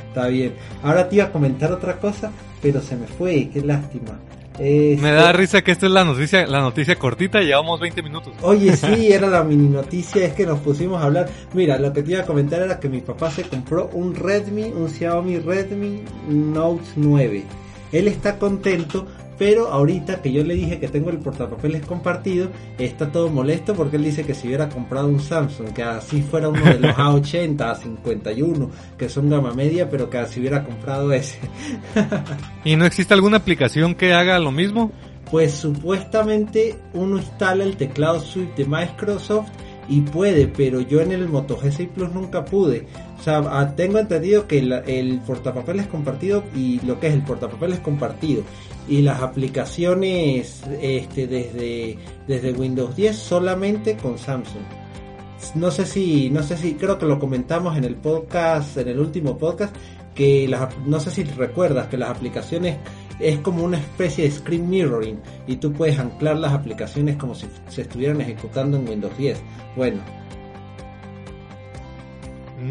[0.07, 0.53] Está bien.
[0.83, 4.19] Ahora te iba a comentar otra cosa, pero se me fue, qué lástima.
[4.59, 8.33] Este, Me da risa que esta es la noticia, la noticia cortita, llevamos 20 minutos.
[8.41, 11.29] Oye, sí, era la mini noticia, es que nos pusimos a hablar.
[11.53, 14.63] Mira, lo que te iba a comentar era que mi papá se compró un Redmi,
[14.63, 17.45] un Xiaomi Redmi Note 9.
[17.91, 19.07] Él está contento,
[19.39, 23.95] pero ahorita que yo le dije que tengo el portapapeles compartido, está todo molesto porque
[23.95, 27.57] él dice que si hubiera comprado un Samsung, que así fuera uno de los A80,
[27.57, 31.39] A51, que son gama media, pero que si hubiera comprado ese.
[32.65, 34.91] ¿Y no existe alguna aplicación que haga lo mismo?
[35.31, 39.49] Pues supuestamente uno instala el teclado Swift de Microsoft
[39.87, 42.87] y puede, pero yo en el Moto G6 Plus nunca pude.
[43.27, 48.43] Ah, tengo entendido que la- el portapapeles compartido y lo que es el portapapeles compartido
[48.87, 54.63] y las aplicaciones este, desde, desde Windows 10 solamente con Samsung.
[55.55, 58.99] No sé si, no sé si, creo que lo comentamos en el podcast, en el
[58.99, 59.75] último podcast,
[60.15, 62.77] que las, no sé si recuerdas que las aplicaciones
[63.19, 67.47] es como una especie de screen mirroring y tú puedes anclar las aplicaciones como si
[67.69, 69.37] se estuvieran ejecutando en Windows 10.
[69.75, 69.99] Bueno,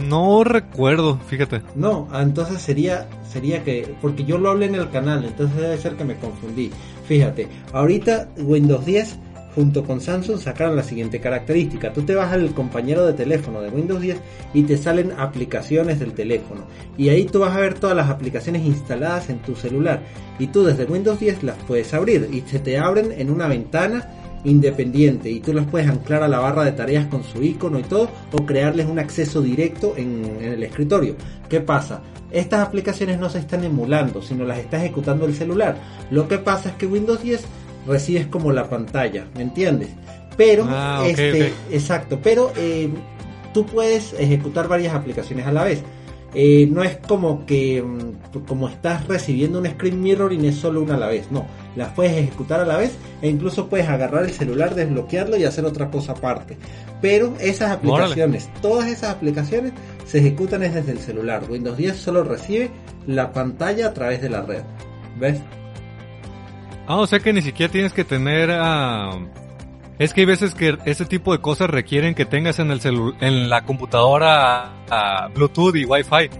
[0.06, 1.62] No recuerdo, fíjate.
[1.74, 5.94] no, entonces sería sería que porque yo lo hablé en el canal, entonces debe ser
[5.96, 6.70] que me confundí.
[7.06, 9.18] Fíjate, ahorita Windows 10
[9.54, 11.92] junto con Samsung sacaron la siguiente característica.
[11.92, 14.16] Tú te vas al compañero de teléfono de Windows 10
[14.54, 16.60] y te salen aplicaciones del teléfono.
[16.96, 20.02] Y ahí tú vas a ver todas las aplicaciones instaladas en tu celular.
[20.38, 24.06] Y tú desde Windows 10 las puedes abrir y se te abren en una ventana
[24.44, 27.82] independiente y tú las puedes anclar a la barra de tareas con su icono y
[27.82, 31.16] todo o crearles un acceso directo en, en el escritorio.
[31.48, 32.00] ¿Qué pasa?
[32.30, 35.76] Estas aplicaciones no se están emulando, sino las está ejecutando el celular.
[36.10, 37.44] Lo que pasa es que Windows 10
[37.86, 39.88] recibes como la pantalla, ¿me entiendes?
[40.36, 42.88] Pero, Ah, este, exacto, pero eh,
[43.52, 45.82] tú puedes ejecutar varias aplicaciones a la vez.
[46.34, 50.94] Eh, no es como que mm, como estás recibiendo un screen mirroring es solo una
[50.94, 54.32] a la vez, no, las puedes ejecutar a la vez e incluso puedes agarrar el
[54.32, 56.58] celular, desbloquearlo y hacer otra cosa aparte.
[57.00, 59.72] Pero esas aplicaciones, todas esas aplicaciones
[60.04, 61.44] se ejecutan es desde el celular.
[61.48, 62.70] Windows 10 solo recibe
[63.06, 64.62] la pantalla a través de la red.
[65.18, 65.40] ¿Ves?
[66.86, 68.50] Ah, o sea que ni siquiera tienes que tener...
[68.52, 69.18] ah,
[69.98, 73.14] Es que hay veces que ese tipo de cosas requieren que tengas en el celu
[73.20, 74.70] en la computadora
[75.34, 76.30] Bluetooth y Wi-Fi.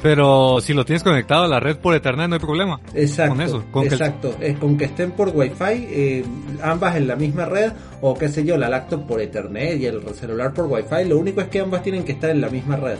[0.00, 2.80] Pero si lo tienes conectado a la red por Ethernet no hay problema.
[2.94, 4.36] Exacto, Con eso, con que exacto.
[4.40, 6.24] Es con que estén por Wi-Fi, eh,
[6.62, 10.00] ambas en la misma red, o qué sé yo, la laptop por Ethernet y el
[10.14, 11.08] celular por Wi-Fi.
[11.08, 12.98] Lo único es que ambas tienen que estar en la misma red.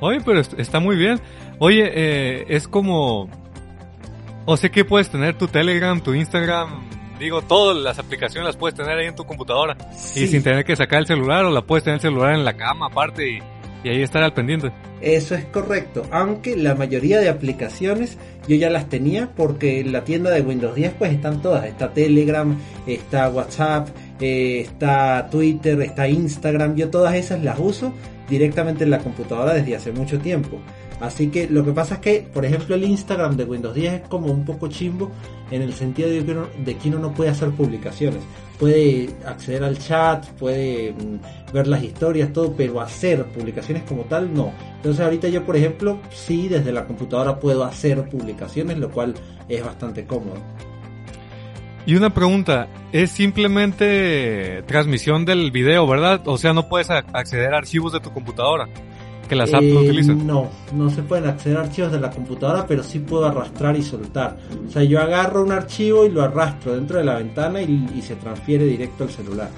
[0.00, 1.20] Oye, pero est- está muy bien.
[1.60, 3.28] Oye, eh, es como...
[4.46, 6.87] O sé que puedes tener tu Telegram, tu Instagram,
[7.18, 9.76] digo, todas las aplicaciones las puedes tener ahí en tu computadora.
[9.96, 10.24] Sí.
[10.24, 12.54] Y sin tener que sacar el celular o la puedes tener el celular en la
[12.54, 13.38] cama aparte y,
[13.84, 14.72] y ahí estar al pendiente.
[15.00, 20.02] Eso es correcto, aunque la mayoría de aplicaciones yo ya las tenía porque en la
[20.02, 23.88] tienda de Windows 10 pues están todas, está Telegram, está WhatsApp,
[24.20, 27.92] eh, está Twitter, está Instagram, yo todas esas las uso
[28.28, 30.58] directamente en la computadora desde hace mucho tiempo.
[31.00, 34.08] Así que lo que pasa es que, por ejemplo, el Instagram de Windows 10 es
[34.08, 35.10] como un poco chimbo
[35.50, 38.20] en el sentido de que uno, de que uno no puede hacer publicaciones.
[38.58, 44.34] Puede acceder al chat, puede mm, ver las historias, todo, pero hacer publicaciones como tal
[44.34, 44.52] no.
[44.76, 49.14] Entonces ahorita yo, por ejemplo, sí desde la computadora puedo hacer publicaciones, lo cual
[49.48, 50.42] es bastante cómodo.
[51.86, 56.20] Y una pregunta, es simplemente transmisión del video, ¿verdad?
[56.26, 58.68] O sea, no puedes acceder a archivos de tu computadora,
[59.28, 60.26] que las apps no Eh, utilizan.
[60.26, 63.82] No, no se pueden acceder a archivos de la computadora, pero sí puedo arrastrar y
[63.82, 64.36] soltar.
[64.66, 68.02] O sea, yo agarro un archivo y lo arrastro dentro de la ventana y, y
[68.02, 69.48] se transfiere directo al celular.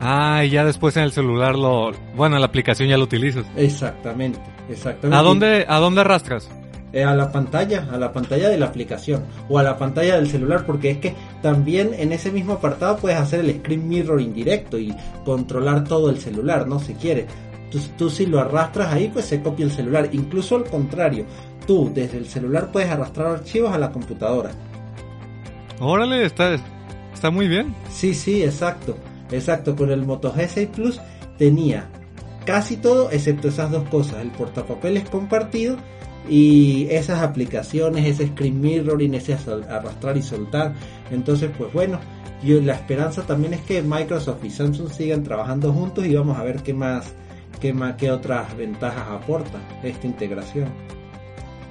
[0.00, 1.90] Ah, y ya después en el celular lo...
[2.16, 3.44] Bueno, en la aplicación ya lo utilizas.
[3.56, 4.38] Exactamente,
[4.70, 5.16] exactamente.
[5.16, 6.48] ¿A dónde, ¿A dónde arrastras?
[6.92, 10.28] Eh, a la pantalla, a la pantalla de la aplicación o a la pantalla del
[10.28, 14.78] celular, porque es que también en ese mismo apartado puedes hacer el screen mirror indirecto
[14.78, 14.94] y
[15.24, 16.78] controlar todo el celular, ¿no?
[16.78, 17.26] Si quieres.
[17.70, 20.08] Tú, tú si lo arrastras ahí, pues se copia el celular.
[20.12, 21.26] Incluso al contrario,
[21.66, 24.50] tú desde el celular puedes arrastrar archivos a la computadora.
[25.80, 26.56] Órale, está,
[27.12, 27.74] está muy bien.
[27.90, 28.96] Sí, sí, exacto.
[29.30, 31.00] Exacto, con el Moto G6 Plus
[31.36, 31.88] tenía
[32.46, 35.76] casi todo excepto esas dos cosas, el portapapeles compartido
[36.28, 39.36] y esas aplicaciones, ese screen mirroring, ese
[39.68, 40.72] arrastrar y soltar.
[41.10, 42.00] Entonces, pues bueno,
[42.42, 46.42] yo la esperanza también es que Microsoft y Samsung sigan trabajando juntos y vamos a
[46.42, 47.12] ver qué más,
[47.60, 50.68] qué más, qué otras ventajas aporta esta integración.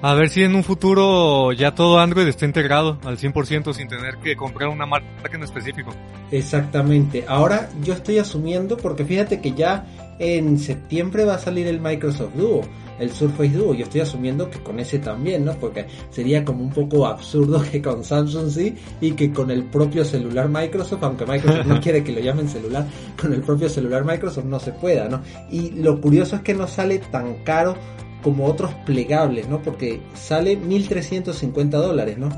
[0.01, 4.17] A ver si en un futuro ya todo Android está integrado al 100% sin tener
[4.17, 5.91] que comprar una marca en específico.
[6.31, 7.25] Exactamente.
[7.27, 9.87] Ahora yo estoy asumiendo, porque fíjate que ya
[10.19, 12.61] en septiembre va a salir el Microsoft Duo,
[12.99, 13.73] el Surface Duo.
[13.73, 15.53] Yo estoy asumiendo que con ese también, ¿no?
[15.53, 20.03] Porque sería como un poco absurdo que con Samsung sí y que con el propio
[20.05, 22.85] celular Microsoft, aunque Microsoft no quiere que lo llamen celular,
[23.19, 25.21] con el propio celular Microsoft no se pueda, ¿no?
[25.51, 27.75] Y lo curioso es que no sale tan caro
[28.23, 29.61] como otros plegables, ¿no?
[29.61, 32.29] Porque sale 1.350 dólares, ¿no?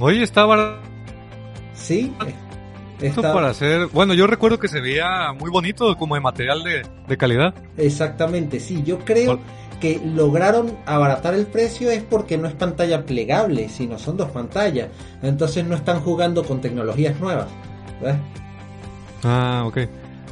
[0.00, 0.78] Oye, está barato.
[1.74, 2.12] Sí.
[3.00, 3.88] Esto para hacer...
[3.88, 6.62] Bueno, yo recuerdo que se veía muy bonito, como de material
[7.06, 7.54] de, calidad.
[7.76, 8.82] Exactamente, sí.
[8.84, 9.38] Yo creo
[9.80, 14.88] que lograron abaratar el precio es porque no es pantalla plegable, sino son dos pantallas.
[15.22, 17.48] Entonces no están jugando con tecnologías nuevas.
[18.02, 18.16] ¿ves?
[19.24, 19.78] Ah, ok.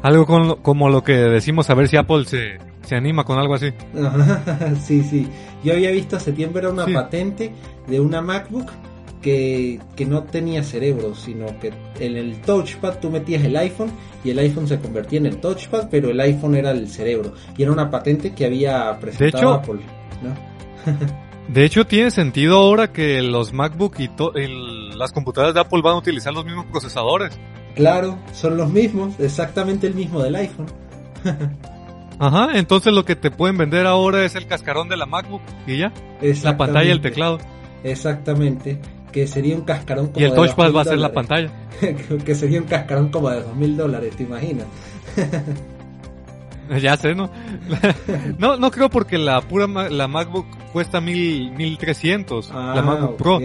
[0.02, 3.54] Algo con, como lo que decimos a ver si Apple se, se anima con algo
[3.54, 3.72] así.
[4.82, 5.28] sí, sí.
[5.62, 7.52] Yo había visto hace tiempo era una patente
[7.86, 8.70] de una MacBook
[9.24, 13.90] que, que, no tenía cerebro, sino que en el touchpad tú metías el iPhone
[14.22, 17.32] y el iPhone se convertía en el touchpad, pero el iPhone era el cerebro.
[17.56, 19.80] Y era una patente que había presentado Apple.
[21.48, 24.10] de hecho, tiene sentido ahora que los MacBook y
[24.94, 27.40] las computadoras de Apple van a utilizar los mismos procesadores.
[27.74, 30.66] Claro, son los mismos, exactamente el mismo del iPhone.
[32.18, 35.78] Ajá, entonces lo que te pueden vender ahora es el cascarón de la MacBook y
[35.78, 35.92] ya.
[36.42, 37.38] La pantalla y el teclado.
[37.82, 38.80] Exactamente.
[39.14, 41.48] Que sería un cascarón como Y el touchpad va a ser la pantalla.
[42.24, 44.66] que sería un cascarón como de dos mil dólares, ¿te imaginas?
[46.82, 47.30] ya sé, ¿no?
[48.38, 52.48] no, no creo porque la pura la MacBook cuesta mil, mil trescientos.
[52.48, 53.38] la ah, MacBook Pro.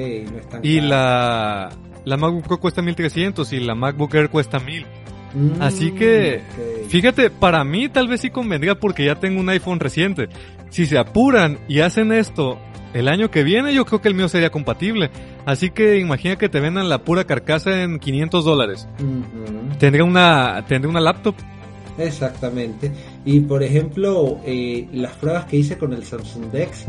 [0.64, 1.70] y la,
[2.04, 4.88] la MacBook Pro cuesta mil trescientos y la MacBook Air cuesta mil.
[5.36, 6.42] Mm, Así que,
[6.88, 10.30] fíjate, para mí tal vez sí convendría porque ya tengo un iPhone reciente.
[10.72, 12.58] Si se apuran y hacen esto
[12.94, 15.10] el año que viene, yo creo que el mío sería compatible.
[15.46, 18.88] Así que imagina que te vendan la pura carcasa en 500 dólares.
[19.80, 21.36] Tendría una, tendría una laptop
[22.00, 22.92] Exactamente.
[23.26, 26.86] Y por ejemplo, eh, las pruebas que hice con el Samsung Dex,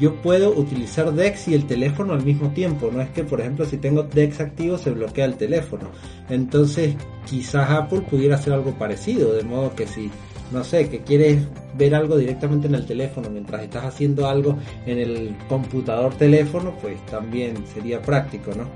[0.00, 2.90] yo puedo utilizar Dex y el teléfono al mismo tiempo.
[2.92, 5.90] No es que, por ejemplo, si tengo Dex activo se bloquea el teléfono.
[6.30, 6.94] Entonces,
[7.26, 10.10] quizás Apple pudiera hacer algo parecido, de modo que si,
[10.54, 11.42] no sé, que quieres
[11.76, 17.04] ver algo directamente en el teléfono mientras estás haciendo algo en el computador teléfono, pues
[17.06, 18.68] también sería práctico, ¿no?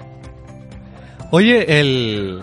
[1.31, 2.43] Oye, el,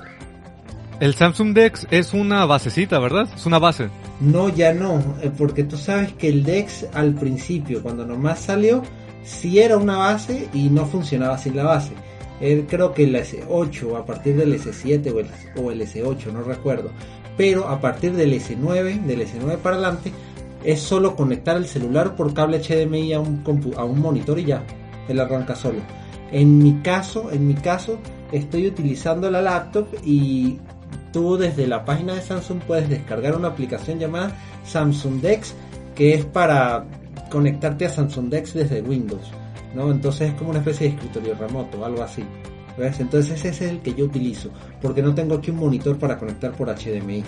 [1.00, 3.28] el Samsung Dex es una basecita, ¿verdad?
[3.36, 3.89] Es una base.
[4.21, 8.82] No, ya no, eh, porque tú sabes que el Dex al principio, cuando nomás salió,
[9.24, 11.91] sí era una base y no funcionaba sin la base.
[12.39, 16.43] Él creo que el S8, a partir del S7 o el, o el S8, no
[16.43, 16.91] recuerdo.
[17.38, 20.12] Pero a partir del S9, del S9 para adelante,
[20.63, 24.63] es solo conectar el celular por cable HDMI a un, monitor y ya,
[25.08, 25.80] él arranca solo.
[26.32, 28.00] En mi caso, en mi caso,
[28.32, 30.60] estoy utilizando la laptop y
[31.13, 35.54] tú desde la página de Samsung puedes descargar una aplicación llamada Samsung Dex
[35.93, 36.86] que es para
[37.30, 39.32] conectarte a Samsung Dex desde Windows,
[39.76, 39.91] ¿no?
[39.91, 42.24] Entonces es como una especie de escritorio remoto, algo así.
[42.78, 43.00] ¿Ves?
[43.00, 44.50] Entonces ese es el que yo utilizo,
[44.82, 47.24] porque no tengo aquí un monitor para conectar por HDMI.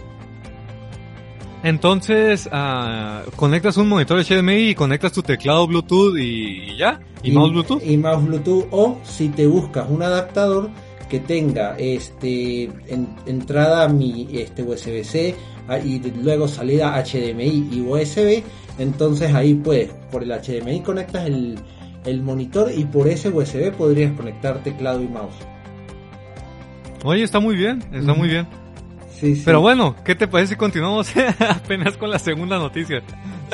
[1.64, 7.52] Entonces, uh, conectas un monitor HDMI y conectas tu teclado Bluetooth y, ya, y, mouse
[7.52, 7.84] Bluetooth.
[7.84, 10.70] Y mouse Bluetooth, o si te buscas un adaptador,
[11.10, 12.70] que tenga este
[13.26, 15.36] entrada mi este USB-C
[15.68, 18.44] ah, y luego salida HDMI y USB,
[18.78, 21.58] entonces ahí pues por el HDMI conectas el,
[22.08, 25.36] el monitor y por ese USB podrías conectar teclado y mouse.
[27.04, 28.48] Oye, está muy bien, está muy bien.
[29.20, 29.44] Sí, sí.
[29.46, 31.12] Pero bueno, ¿qué te parece si continuamos
[31.50, 33.02] apenas con la segunda noticia?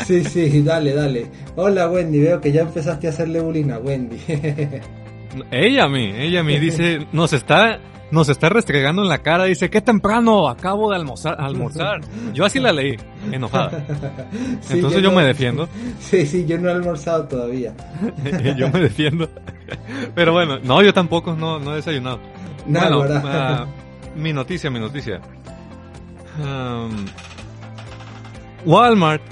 [0.06, 1.28] Sí, sí, dale, dale.
[1.56, 4.18] Hola Wendy, veo que ya empezaste a hacerle bullying a Wendy.
[5.52, 7.80] Ella a mí, ella a mí dice, nos está,
[8.14, 12.02] nos está restregando en la cara, dice, qué temprano, acabo de almorzar, almorzar.
[12.34, 12.96] Yo así la leí,
[13.32, 13.84] enojada.
[14.70, 15.68] Entonces yo, me defiendo.
[16.00, 17.74] Sí, sí, yo no he almorzado todavía.
[18.56, 19.28] yo me defiendo.
[20.14, 22.20] Pero bueno, no, yo tampoco, no, no he desayunado.
[22.68, 23.66] bueno, ah,
[24.16, 25.20] mi noticia, mi noticia.
[26.40, 27.06] Um,
[28.66, 29.24] Walmart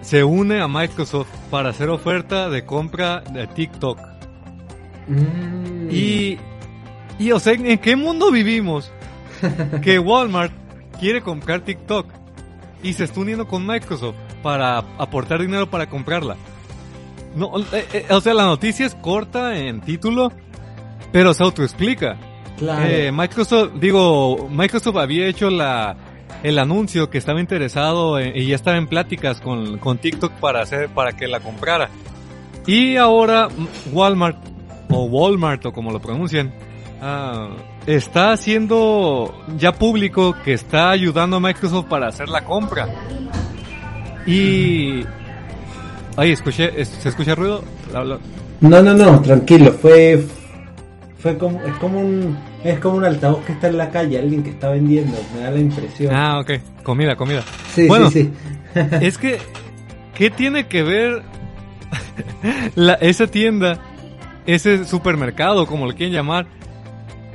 [0.00, 3.98] se une a Microsoft para hacer oferta de compra de TikTok.
[5.08, 5.90] Mm.
[5.90, 6.38] Y,
[7.18, 8.90] y, o sea, ¿en qué mundo vivimos?
[9.82, 10.52] que Walmart
[10.98, 12.06] quiere comprar TikTok
[12.82, 16.36] y se está uniendo con Microsoft para aportar dinero para comprarla.
[17.34, 20.30] No, eh, eh, o sea, la noticia es corta en título,
[21.12, 22.16] pero se autoexplica.
[22.58, 22.84] Claro.
[22.86, 25.96] Eh, Microsoft, digo, Microsoft había hecho la,
[26.42, 30.88] el anuncio que estaba interesado y ya estaba en pláticas con, con TikTok para hacer,
[30.90, 31.88] para que la comprara.
[32.66, 33.48] Y ahora
[33.92, 34.38] Walmart,
[34.90, 36.54] o Walmart, o como lo pronuncian,
[37.04, 37.48] ah,
[37.86, 42.88] está haciendo ya público que está ayudando a Microsoft para hacer la compra.
[44.26, 45.04] Y...
[46.16, 47.62] Ay, escuché, ¿se escucha ruido?
[48.60, 50.24] No, no, no, tranquilo, fue...
[51.18, 54.42] Fue como, es como un, es como un altavoz que está en la calle, alguien
[54.42, 56.14] que está vendiendo, me da la impresión.
[56.14, 56.50] Ah, ok,
[56.82, 57.42] comida, comida.
[57.72, 58.30] Sí, bueno, sí,
[58.74, 58.80] sí.
[59.00, 59.38] es que,
[60.14, 61.22] ¿qué tiene que ver
[62.74, 63.80] la, esa tienda,
[64.44, 66.46] ese supermercado, como lo quieren llamar,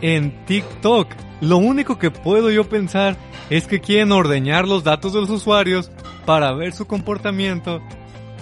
[0.02, 1.08] en TikTok.
[1.42, 3.16] Lo único que puedo yo pensar
[3.50, 5.92] es que quieren ordeñar los datos de los usuarios
[6.26, 7.82] para ver su comportamiento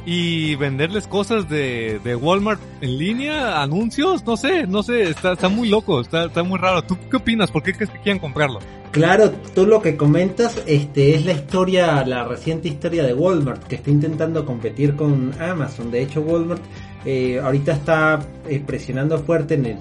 [0.05, 5.67] y venderles cosas de, de Walmart en línea, anuncios, no sé, no sé, está, muy
[5.67, 6.81] loco, está, muy raro.
[6.81, 7.51] ¿Tú qué opinas?
[7.51, 8.59] ¿Por qué quieren comprarlo?
[8.91, 13.75] Claro, tú lo que comentas este, es la historia, la reciente historia de Walmart, que
[13.75, 15.91] está intentando competir con Amazon.
[15.91, 16.61] De hecho, Walmart
[17.03, 19.77] eh, ahorita está eh, presionando fuerte en el...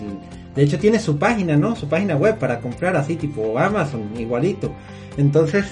[0.56, 1.76] De hecho, tiene su página, ¿no?
[1.76, 4.72] Su página web para comprar así, tipo Amazon, igualito.
[5.18, 5.66] Entonces,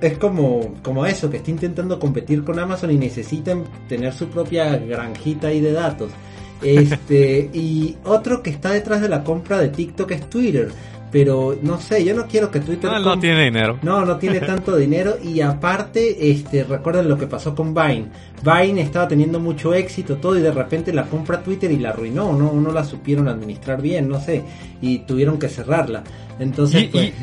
[0.00, 4.76] es como, como eso, que está intentando competir con Amazon y necesitan tener su propia
[4.76, 6.10] granjita ahí de datos.
[6.62, 10.70] Este, y otro que está detrás de la compra de TikTok es Twitter
[11.14, 12.90] pero no sé, yo no quiero que Twitter...
[12.90, 13.78] No, no tiene dinero.
[13.82, 18.06] No, no tiene tanto dinero y aparte, este, recuerden lo que pasó con Vine.
[18.42, 22.32] Vine estaba teniendo mucho éxito, todo y de repente la compra Twitter y la arruinó,
[22.32, 24.42] no, no la supieron administrar bien, no sé,
[24.80, 26.02] y tuvieron que cerrarla.
[26.40, 27.12] Entonces, pues...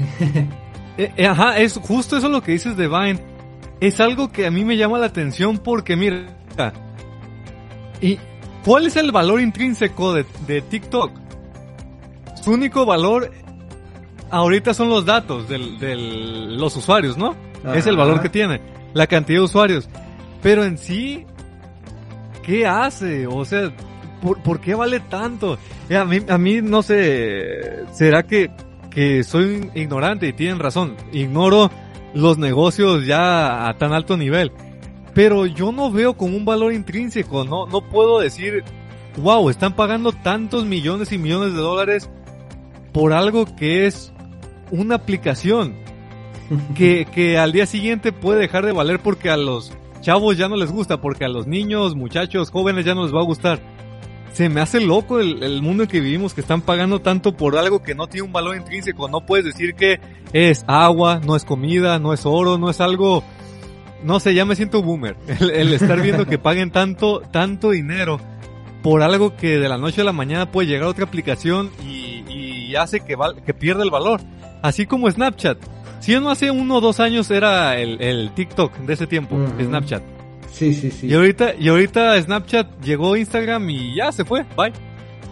[0.98, 3.20] Eh, eh, ajá, es justo eso lo que dices de Vine.
[3.80, 6.28] Es algo que a mí me llama la atención porque mira,
[8.02, 8.20] ¿y
[8.64, 11.12] cuál es el valor intrínseco de, de TikTok?
[12.44, 13.32] Su único valor
[14.32, 17.36] ahorita son los datos de del, los usuarios, ¿no?
[17.76, 18.60] Es el valor que tiene,
[18.94, 19.88] la cantidad de usuarios.
[20.42, 21.26] Pero en sí,
[22.42, 23.28] ¿qué hace?
[23.28, 23.72] O sea,
[24.44, 25.60] ¿por, qué vale tanto?
[25.90, 28.50] Eh, a mí, a mí no sé, ¿será que,
[28.90, 30.96] que soy ignorante y tienen razón?
[31.12, 31.70] Ignoro
[32.14, 34.52] los negocios ya a tan alto nivel.
[35.14, 38.64] Pero yo no veo como un valor intrínseco, no, no puedo decir,
[39.18, 42.10] wow, están pagando tantos millones y millones de dólares
[42.94, 44.14] por algo que es
[44.72, 45.76] una aplicación
[46.76, 50.58] que, que al día siguiente puede dejar de valer porque a los chavos ya no
[50.58, 53.60] les gusta, porque a los niños, muchachos, jóvenes ya no les va a gustar.
[54.34, 57.84] Se me hace loco el, mundo en que vivimos, que están pagando tanto por algo
[57.84, 59.10] que no tiene un valor intrínseco.
[59.10, 60.00] No puedes decir que
[60.32, 63.24] es agua, no es comida, no es oro, no es algo...
[64.04, 65.18] No sé, ya me siento boomer.
[65.40, 68.20] El, estar viendo que paguen tanto, tanto dinero
[68.82, 72.24] por algo que de la noche a la mañana puede llegar a otra aplicación y,
[72.28, 74.22] y hace que, val, que pierda el valor.
[74.62, 75.58] Así como Snapchat.
[76.00, 80.02] Si no hace uno o dos años era el, TikTok de ese tiempo, Snapchat.
[80.52, 81.08] Sí, sí, sí.
[81.08, 84.74] Y ahorita, y ahorita Snapchat llegó Instagram y ya se fue, bye.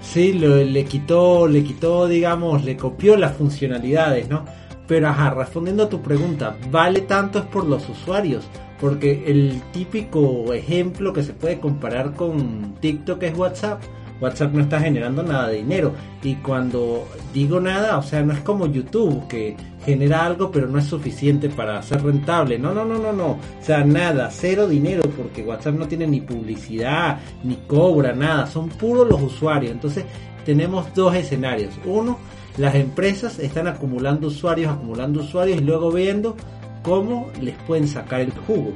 [0.02, 4.46] Sí, le quitó, le quitó, digamos, le copió las funcionalidades, ¿no?
[4.88, 8.48] Pero ajá, respondiendo a tu pregunta, ¿vale tanto es por los usuarios?
[8.80, 13.84] Porque el típico ejemplo que se puede comparar con TikTok es WhatsApp.
[14.22, 15.94] WhatsApp no está generando nada de dinero.
[16.24, 19.56] Y cuando digo nada, o sea, no es como YouTube, que
[19.86, 22.60] genera algo pero no es suficiente para ser rentable.
[22.60, 23.28] No, no, no, no, no.
[23.32, 28.48] O sea, nada, cero dinero, porque WhatsApp no tiene ni publicidad, ni cobra, nada.
[28.48, 29.72] Son puros los usuarios.
[29.72, 30.06] Entonces,
[30.46, 31.74] tenemos dos escenarios.
[31.86, 32.18] Uno,
[32.58, 36.36] las empresas están acumulando usuarios, acumulando usuarios y luego viendo
[36.84, 38.74] cómo les pueden sacar el jugo.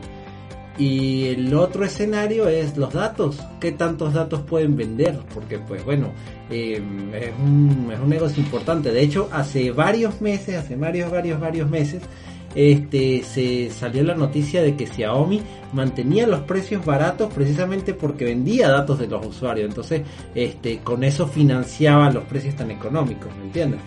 [0.78, 3.40] Y el otro escenario es los datos.
[3.60, 5.20] ¿Qué tantos datos pueden vender?
[5.34, 6.12] Porque pues bueno,
[6.50, 6.82] eh,
[7.14, 8.92] es, un, es un negocio importante.
[8.92, 12.02] De hecho, hace varios meses, hace varios, varios, varios meses,
[12.56, 15.42] este, se salió la noticia de que Xiaomi
[15.74, 19.68] mantenía los precios baratos precisamente porque vendía datos de los usuarios.
[19.68, 20.04] Entonces,
[20.36, 23.80] este, con eso financiaba los precios tan económicos, ¿me entiendes?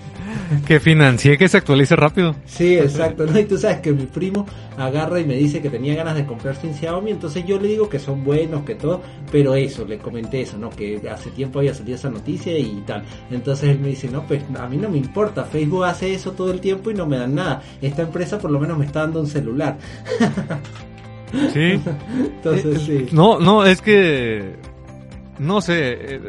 [0.66, 2.35] Que financie que se actualice rápido.
[2.44, 3.26] Sí, exacto.
[3.26, 3.38] ¿no?
[3.38, 6.66] Y tú sabes que mi primo agarra y me dice que tenía ganas de comprarse
[6.66, 9.00] un Xiaomi, entonces yo le digo que son buenos, que todo,
[9.31, 10.70] pero eso, le comenté eso, ¿no?
[10.70, 13.05] Que hace tiempo había salido esa noticia y tal.
[13.31, 16.50] Entonces él me dice, no, pues a mí no me importa, Facebook hace eso todo
[16.50, 17.62] el tiempo y no me dan nada.
[17.81, 19.78] Esta empresa por lo menos me está dando un celular.
[21.52, 21.80] Sí.
[22.18, 23.06] Entonces, sí.
[23.12, 24.56] No, no, es que.
[25.38, 26.14] No sé.
[26.14, 26.20] Eh,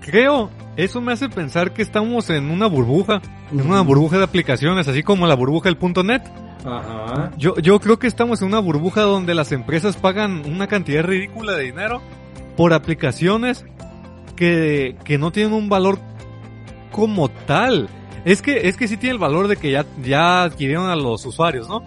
[0.00, 0.50] creo.
[0.76, 3.20] Eso me hace pensar que estamos en una burbuja.
[3.52, 6.22] En una burbuja de aplicaciones, así como la burbuja del punto net.
[6.64, 7.32] Ajá.
[7.36, 11.54] Yo, yo creo que estamos en una burbuja donde las empresas pagan una cantidad ridícula
[11.54, 12.00] de dinero
[12.56, 13.64] por aplicaciones
[14.36, 15.98] que, que no tienen un valor
[16.90, 17.88] como tal.
[18.24, 21.24] Es que, es que sí tiene el valor de que ya, ya adquirieron a los
[21.24, 21.82] usuarios, ¿no?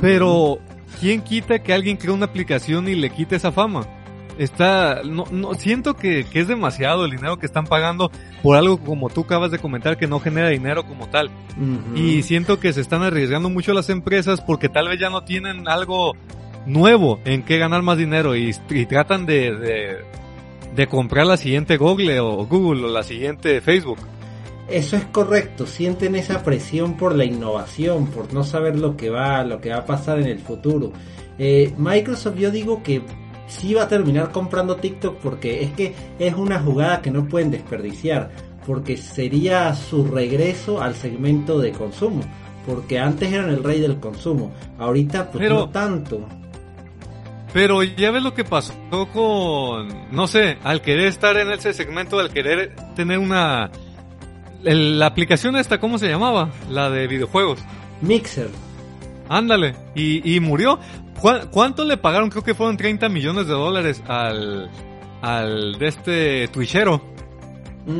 [0.00, 0.58] Pero
[1.00, 3.86] ¿quién quita que alguien cree una aplicación y le quite esa fama?
[4.38, 8.10] está, no, no, siento que, que es demasiado el dinero que están pagando
[8.42, 11.30] por algo como tú acabas de comentar que no genera dinero como tal.
[11.94, 15.68] Y siento que se están arriesgando mucho las empresas porque tal vez ya no tienen
[15.68, 16.14] algo
[16.66, 19.98] nuevo en que ganar más dinero y, y tratan de, de,
[20.74, 23.98] de comprar la siguiente Google o Google o la siguiente Facebook.
[24.68, 29.44] Eso es correcto, sienten esa presión por la innovación, por no saber lo que va,
[29.44, 30.92] lo que va a pasar en el futuro.
[31.38, 33.02] Eh, Microsoft yo digo que
[33.46, 37.50] sí va a terminar comprando TikTok porque es que es una jugada que no pueden
[37.50, 38.30] desperdiciar,
[38.66, 42.22] porque sería su regreso al segmento de consumo,
[42.66, 46.26] porque antes eran el rey del consumo, ahorita pues Pero- no tanto.
[47.52, 48.74] Pero ya ves lo que pasó
[49.12, 53.70] con, no sé, al querer estar en ese segmento, al querer tener una...
[54.64, 56.50] el- la aplicación esta, ¿cómo se llamaba?
[56.70, 57.60] La de videojuegos.
[58.00, 58.48] Mixer,
[59.28, 59.74] Ándale.
[59.94, 60.78] Y, y murió.
[61.20, 62.28] ¿Cuá- ¿Cuánto le pagaron?
[62.28, 64.70] Creo que fueron 30 millones de dólares al,
[65.22, 67.00] al de este Twitchero.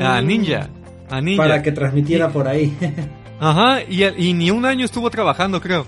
[0.00, 0.68] A mm, Ninja.
[1.10, 1.42] A Ninja.
[1.42, 2.76] para que transmitiera Y- por ahí.
[3.40, 5.86] Ajá, y, y ni un año estuvo trabajando, creo.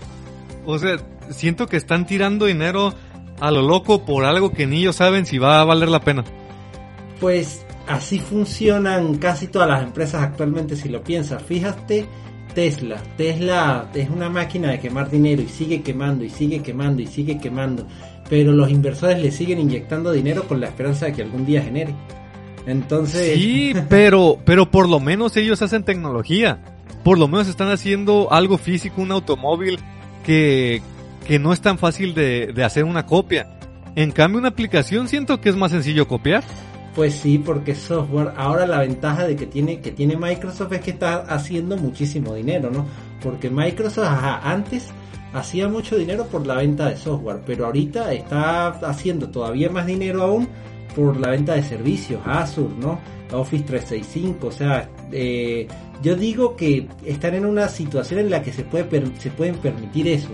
[0.64, 0.96] O sea,
[1.30, 2.94] siento que están tirando dinero
[3.40, 6.24] a lo loco por algo que ni ellos saben si va a valer la pena.
[7.20, 11.42] Pues así funcionan casi todas las empresas actualmente si lo piensas.
[11.42, 12.06] Fíjate,
[12.54, 13.02] Tesla.
[13.16, 17.38] Tesla es una máquina de quemar dinero y sigue quemando y sigue quemando y sigue
[17.38, 17.86] quemando.
[18.28, 21.94] Pero los inversores le siguen inyectando dinero con la esperanza de que algún día genere.
[22.66, 26.62] Entonces, Sí, pero, pero por lo menos ellos hacen tecnología.
[27.04, 29.78] Por lo menos están haciendo algo físico, un automóvil
[30.24, 30.82] que,
[31.28, 33.58] que no es tan fácil de, de hacer una copia.
[33.94, 36.42] En cambio, una aplicación siento que es más sencillo copiar.
[36.96, 38.32] Pues sí, porque software.
[38.36, 42.70] Ahora la ventaja de que tiene, que tiene Microsoft es que está haciendo muchísimo dinero,
[42.70, 42.86] ¿no?
[43.22, 44.08] Porque Microsoft
[44.42, 44.88] antes
[45.34, 50.22] hacía mucho dinero por la venta de software, pero ahorita está haciendo todavía más dinero
[50.22, 50.48] aún
[50.94, 52.98] por la venta de servicios, Azure, ¿no?
[53.30, 55.68] Office 365, o sea, eh,
[56.02, 58.86] yo digo que están en una situación en la que se, puede
[59.18, 60.30] se pueden permitir eso.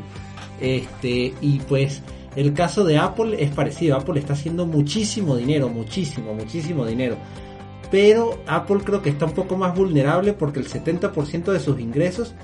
[0.60, 2.02] Este, y pues
[2.36, 7.16] el caso de Apple es parecido, Apple está haciendo muchísimo dinero, muchísimo, muchísimo dinero.
[7.90, 12.34] Pero Apple creo que está un poco más vulnerable porque el 70% de sus ingresos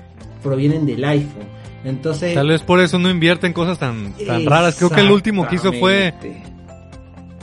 [0.43, 1.47] provienen del iPhone.
[1.83, 4.75] Entonces, Tal vez por eso no invierte en cosas tan, tan raras.
[4.77, 6.13] Creo que el último que hizo fue...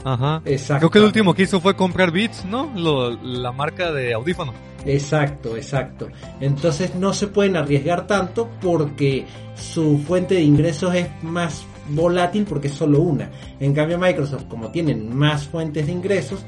[0.03, 0.41] Ajá.
[0.45, 0.79] Exactamente.
[0.79, 2.71] Creo que el último que hizo fue comprar Beats, ¿no?
[2.75, 4.53] Lo- la marca de audífono.
[4.85, 6.07] Exacto, exacto.
[6.39, 9.25] Entonces no se pueden arriesgar tanto porque
[9.55, 13.29] su fuente de ingresos es más volátil porque es solo una.
[13.59, 16.43] En cambio Microsoft, como tienen más fuentes de ingresos,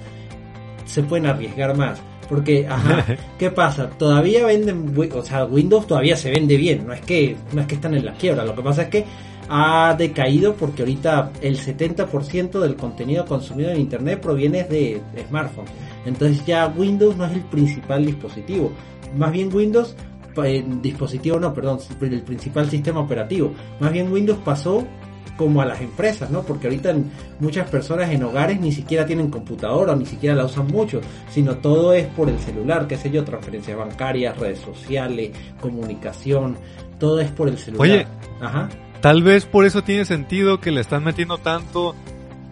[0.85, 1.99] se pueden arriesgar más.
[2.27, 3.05] Porque, ajá,
[3.39, 3.89] ¿qué pasa?
[3.89, 7.75] Todavía venden, o sea, Windows todavía se vende bien, no es que, no es que
[7.75, 9.05] están en la quiebra, lo que pasa es que
[9.49, 15.71] ha decaído porque ahorita el 70% del contenido consumido en Internet proviene de smartphones.
[16.05, 18.71] Entonces ya Windows no es el principal dispositivo.
[19.17, 19.95] Más bien Windows,
[20.43, 23.51] eh, dispositivo no, perdón, el principal sistema operativo.
[23.79, 24.85] Más bien Windows pasó
[25.39, 26.41] como a las empresas, ¿no?
[26.41, 26.93] Porque ahorita
[27.39, 31.93] muchas personas en hogares ni siquiera tienen computadora, ni siquiera la usan mucho, sino todo
[31.93, 35.31] es por el celular, qué sé yo, transferencias bancarias, redes sociales,
[35.61, 36.57] comunicación,
[36.99, 37.81] todo es por el celular.
[37.81, 38.07] Oye.
[38.41, 38.67] Ajá.
[38.99, 41.95] Tal vez por eso tiene sentido que le están metiendo tanto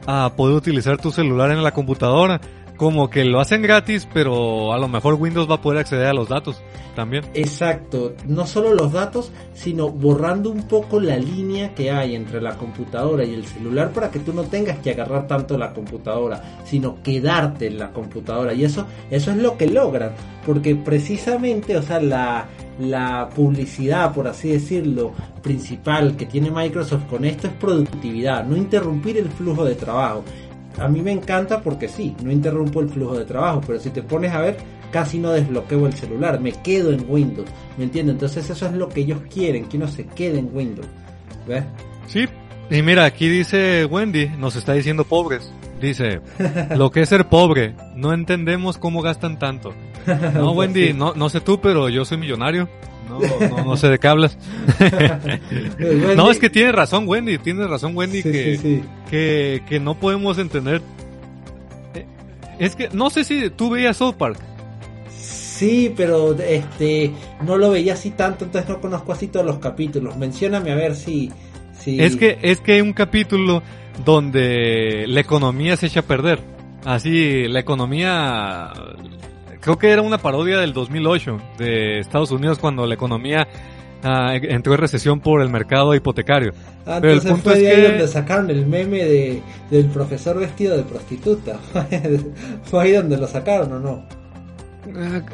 [0.06, 2.40] a poder utilizar tu celular en la computadora.
[2.78, 6.14] Como que lo hacen gratis, pero a lo mejor Windows va a poder acceder a
[6.14, 6.64] los datos
[6.98, 7.24] también.
[7.36, 12.58] Exacto, no solo los datos, sino borrando un poco la línea que hay entre la
[12.58, 17.04] computadora y el celular para que tú no tengas que agarrar tanto la computadora, sino
[17.04, 18.52] quedarte en la computadora.
[18.56, 22.48] Y eso, eso es lo que logran, porque precisamente, o sea, la,
[22.80, 25.12] la publicidad, por así decirlo,
[25.44, 30.24] principal que tiene Microsoft con esto es productividad, no interrumpir el flujo de trabajo.
[30.80, 34.02] A mí me encanta porque sí, no interrumpo el flujo de trabajo, pero si te
[34.02, 34.58] pones a ver,
[34.92, 38.14] casi no desbloqueo el celular, me quedo en Windows, ¿me entiendes?
[38.16, 40.88] Entonces eso es lo que ellos quieren, que uno se quede en Windows,
[41.48, 41.64] ¿ves?
[42.08, 42.26] Sí.
[42.70, 45.52] Y mira, aquí dice Wendy, nos está diciendo pobres.
[45.82, 46.22] Dice,
[46.76, 49.74] lo que es ser pobre, no entendemos cómo gastan tanto.
[50.34, 52.68] No, Wendy, no, no sé tú, pero yo soy millonario.
[53.08, 54.38] No, no, no sé de qué hablas.
[56.16, 58.84] No, es que tiene razón Wendy, tiene razón Wendy Sí, que, sí, sí.
[59.10, 60.82] que, que no podemos entender.
[61.94, 62.06] Eh,
[62.60, 64.40] Es que no sé si tú veías South Park.
[65.58, 67.12] Sí, pero este
[67.44, 70.16] no lo veía así tanto, entonces no conozco así todos los capítulos.
[70.18, 71.32] Mencióname a ver si,
[71.80, 72.00] si...
[72.00, 73.64] Es que es que hay un capítulo
[74.06, 76.40] donde la economía se echa a perder.
[76.86, 78.72] Así, la economía
[79.60, 83.48] creo que era una parodia del 2008 de Estados Unidos cuando la economía
[84.04, 86.54] ah, entró en recesión por el mercado hipotecario.
[86.86, 89.42] Ah, Pero el punto fue es de ahí que- donde sacaron el meme de,
[89.72, 91.58] del profesor vestido de prostituta.
[92.64, 94.17] fue ahí donde lo sacaron o no.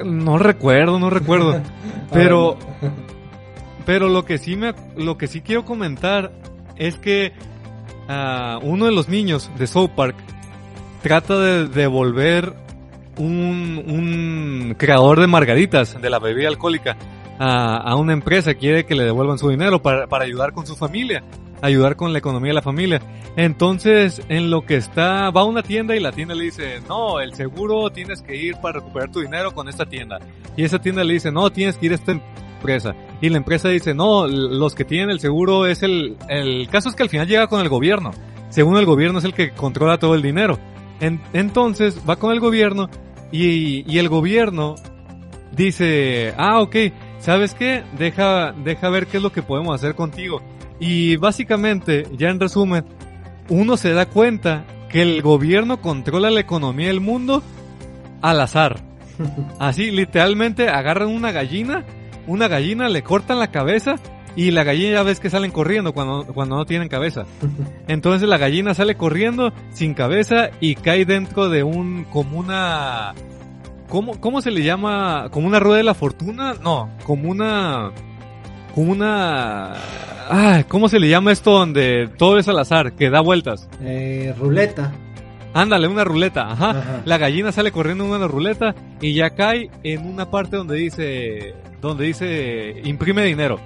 [0.06, 1.62] No recuerdo, no recuerdo.
[2.12, 2.60] Pero,
[3.88, 6.32] pero lo que sí me, lo que sí quiero comentar
[6.76, 7.34] es que
[8.08, 10.16] ah, uno de los niños de South Park
[11.02, 12.54] trata de devolver
[13.18, 16.98] un, un creador de margaritas de la bebida alcohólica
[17.40, 20.76] a, a una empresa, quiere que le devuelvan su dinero para, para ayudar con su
[20.76, 21.24] familia,
[21.64, 23.02] ayudar con la economía de la familia.
[23.36, 27.20] Entonces, en lo que está, va a una tienda y la tienda le dice, no,
[27.20, 30.20] el seguro tienes que ir para recuperar tu dinero con esta tienda.
[30.56, 32.94] Y esa tienda le dice, no, tienes que ir a esta empresa.
[33.22, 36.96] Y la empresa dice, no, los que tienen el seguro es el, el caso es
[36.96, 38.12] que al final llega con el gobierno.
[38.50, 40.60] Según el gobierno es el que controla todo el dinero.
[41.00, 42.90] En- entonces va con el gobierno
[43.32, 44.76] y, y el gobierno
[45.52, 46.76] dice, ah, ok,
[47.20, 47.84] ¿sabes qué?
[47.98, 50.42] Deja, deja ver qué es lo que podemos hacer contigo.
[50.86, 52.84] Y básicamente, ya en resumen,
[53.48, 57.42] uno se da cuenta que el gobierno controla la economía del mundo
[58.22, 58.82] al azar.
[59.60, 61.86] Así, literalmente agarran una gallina,
[62.28, 63.96] una gallina, le cortan la cabeza
[64.36, 67.24] y la gallina ya ves que salen corriendo cuando, cuando no tienen cabeza.
[67.88, 73.14] Entonces la gallina sale corriendo sin cabeza y cae dentro de un, como una,
[73.88, 75.30] ¿cómo, cómo se le llama?
[75.32, 76.56] ¿Como una rueda de la fortuna?
[76.62, 77.94] No, como una,
[78.74, 79.74] como una,
[80.30, 83.70] ah, ¿cómo se le llama esto donde todo es al azar, que da vueltas?
[83.82, 84.92] Eh, ruleta.
[85.54, 86.72] Ándale, una ruleta, ajá.
[86.72, 87.02] Ajá.
[87.06, 91.54] La gallina sale corriendo en una ruleta y ya cae en una parte donde dice,
[91.82, 93.60] donde dice imprime dinero.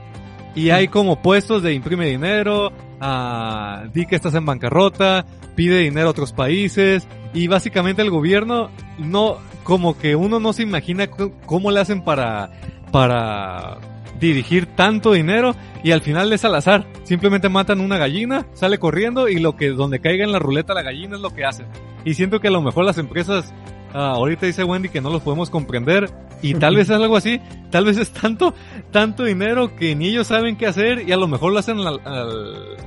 [0.54, 6.08] Y hay como puestos de imprime dinero, ah, di que estás en bancarrota, pide dinero
[6.08, 11.72] a otros países y básicamente el gobierno no, como que uno no se imagina cómo
[11.72, 12.52] le hacen para,
[12.92, 13.78] para
[14.20, 16.86] dirigir tanto dinero y al final es al azar.
[17.04, 20.82] Simplemente matan una gallina, sale corriendo y lo que donde caiga en la ruleta la
[20.84, 21.68] gallina es lo que hacen.
[22.06, 23.54] Y siento que a lo mejor las empresas,
[23.94, 26.10] ah, ahorita dice Wendy que no los podemos comprender
[26.42, 27.40] y tal vez es algo así,
[27.72, 28.54] tal vez es tanto,
[28.92, 32.00] tanto dinero que ni ellos saben qué hacer y a lo mejor lo hacen al,
[32.06, 32.78] al-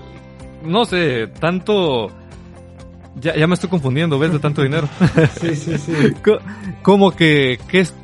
[0.63, 2.09] no sé, tanto,
[3.21, 4.33] ya, ya me estoy confundiendo, ¿ves?
[4.33, 4.89] De tanto dinero.
[5.41, 5.93] Sí, sí, sí.
[6.25, 6.39] Co-
[6.83, 7.95] como que, que es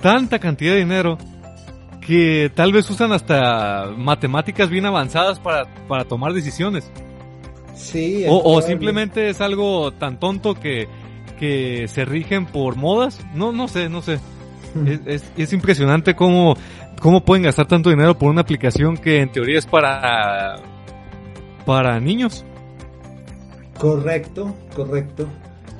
[0.00, 1.18] tanta cantidad de dinero
[2.00, 6.90] que tal vez usan hasta matemáticas bien avanzadas para, para tomar decisiones.
[7.74, 10.88] Sí, O, o simplemente es algo tan tonto que,
[11.38, 13.24] que se rigen por modas.
[13.34, 14.20] No, no sé, no sé.
[14.86, 16.56] Es, es, es impresionante cómo,
[17.00, 20.56] cómo pueden gastar tanto dinero por una aplicación que en teoría es para,
[21.64, 22.44] para niños.
[23.78, 25.26] Correcto, correcto.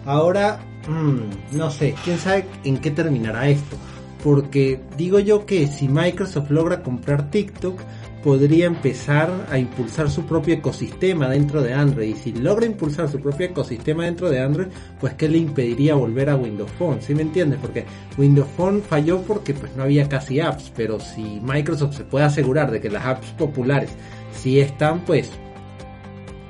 [0.07, 0.59] Ahora,
[0.89, 3.77] mm, no sé, quién sabe en qué terminará esto.
[4.23, 7.81] Porque digo yo que si Microsoft logra comprar TikTok,
[8.23, 12.11] podría empezar a impulsar su propio ecosistema dentro de Android.
[12.11, 14.69] Y si logra impulsar su propio ecosistema dentro de Android,
[15.01, 17.01] pues ¿qué le impediría volver a Windows Phone?
[17.01, 17.59] ¿Sí me entiendes?
[17.61, 17.85] Porque
[18.19, 20.73] Windows Phone falló porque pues no había casi apps.
[20.77, 23.91] Pero si Microsoft se puede asegurar de que las apps populares
[24.33, 25.31] sí están, pues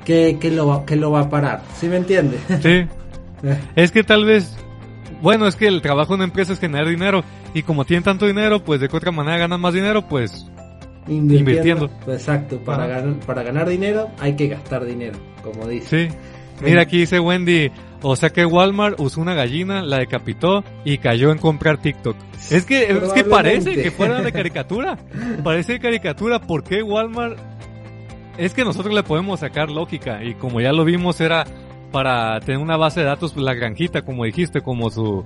[0.05, 1.63] ¿qué, qué lo, va, qué lo va a parar?
[1.79, 2.41] ¿Sí me entiendes?
[2.63, 2.87] Sí.
[3.75, 4.55] Es que tal vez,
[5.23, 7.23] bueno, es que el trabajo de una empresa es generar dinero
[7.55, 10.47] y como tienen tanto dinero, pues de qué otra manera ganan más dinero, pues
[11.09, 11.91] Invirtiendo.
[12.07, 13.01] Exacto, para, Ajá.
[13.01, 16.09] ganar, para ganar dinero hay que gastar dinero, como dice.
[16.09, 16.17] sí.
[16.63, 17.71] Mira, aquí dice Wendy,
[18.03, 22.17] o sea que Walmart usó una gallina, la decapitó y cayó en comprar TikTok.
[22.51, 24.99] Es que, es que parece que fuera de caricatura.
[25.43, 26.39] Parece de caricatura.
[26.39, 27.39] ¿Por qué Walmart?
[28.37, 31.47] Es que nosotros le podemos sacar lógica y como ya lo vimos era
[31.91, 35.25] para tener una base de datos, pues, la granjita, como dijiste, como su...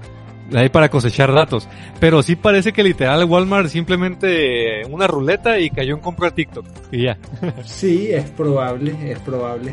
[0.53, 1.67] Ahí para cosechar datos.
[2.01, 6.67] Pero sí parece que literal Walmart simplemente eh, una ruleta y cayó en comprar TikTok.
[6.93, 7.17] Y ya.
[7.65, 9.73] Sí, es probable, es probable.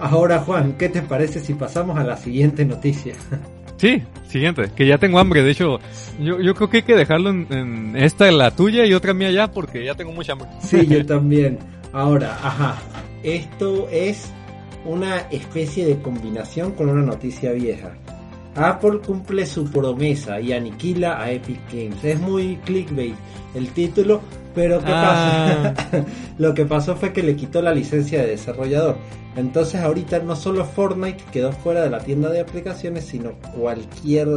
[0.00, 3.14] Ahora, Juan, ¿qué te parece si pasamos a la siguiente noticia?
[3.76, 5.42] Sí, siguiente, que ya tengo hambre.
[5.42, 5.78] De hecho,
[6.18, 9.30] yo, yo creo que hay que dejarlo en, en esta, la tuya y otra mía
[9.30, 10.48] ya, porque ya tengo mucha hambre.
[10.60, 11.58] Sí, yo también.
[11.92, 12.76] Ahora, ajá,
[13.22, 14.32] esto es
[14.86, 17.92] una especie de combinación con una noticia vieja.
[18.54, 22.02] Apple cumple su promesa y aniquila a Epic Games.
[22.02, 23.14] Es muy clickbait
[23.54, 24.20] el título,
[24.54, 25.74] pero ¿qué Ah.
[25.76, 26.04] pasa?
[26.38, 28.96] Lo que pasó fue que le quitó la licencia de desarrollador.
[29.36, 34.28] Entonces ahorita no solo Fortnite quedó fuera de la tienda de aplicaciones, sino cualquier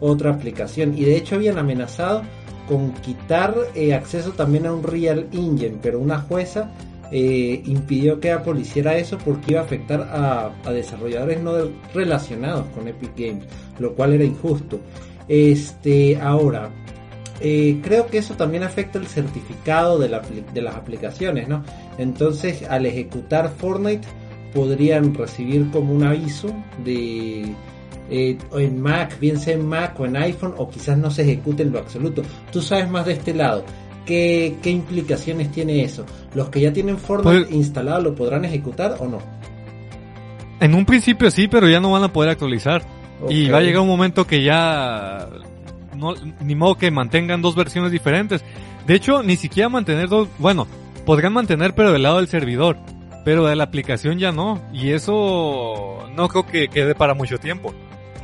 [0.00, 0.96] otra aplicación.
[0.96, 2.22] Y de hecho habían amenazado
[2.66, 6.70] con quitar eh, acceso también a un Real Engine, pero una jueza
[7.12, 11.52] eh, impidió que Apple hiciera eso porque iba a afectar a, desarrolladores no
[11.94, 13.44] relacionados con Epic Games,
[13.78, 14.80] lo cual era injusto.
[15.28, 16.70] Este, ahora,
[17.40, 21.64] eh, creo que eso también afecta el certificado de, la, de las aplicaciones, ¿no?
[21.98, 24.06] Entonces, al ejecutar Fortnite,
[24.54, 26.48] podrían recibir como un aviso
[26.84, 27.54] de
[28.08, 31.62] eh, en Mac, bien sea en Mac o en iPhone, o quizás no se ejecute
[31.62, 32.22] en lo absoluto.
[32.52, 33.64] Tú sabes más de este lado.
[34.06, 36.06] ¿Qué, qué implicaciones tiene eso?
[36.34, 39.18] ¿Los que ya tienen Fortnite pues- instalado lo podrán ejecutar o no?
[40.60, 42.82] En un principio sí, pero ya no van a poder actualizar.
[43.28, 45.28] Y va a llegar un momento que ya
[45.96, 48.44] no, ni modo que mantengan dos versiones diferentes.
[48.86, 50.66] De hecho, ni siquiera mantener dos, bueno,
[51.04, 52.76] podrían mantener pero del lado del servidor,
[53.24, 54.60] pero de la aplicación ya no.
[54.72, 57.74] Y eso no creo que quede para mucho tiempo.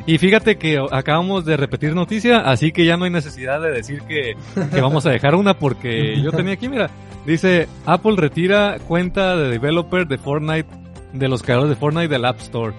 [0.04, 4.02] Y fíjate que acabamos de repetir noticia, así que ya no hay necesidad de decir
[4.02, 4.34] que,
[4.72, 6.90] que vamos a dejar una porque yo tenía aquí, mira,
[7.24, 10.68] dice Apple retira cuenta de developer de Fortnite,
[11.12, 12.74] de los creadores de Fortnite del App Store.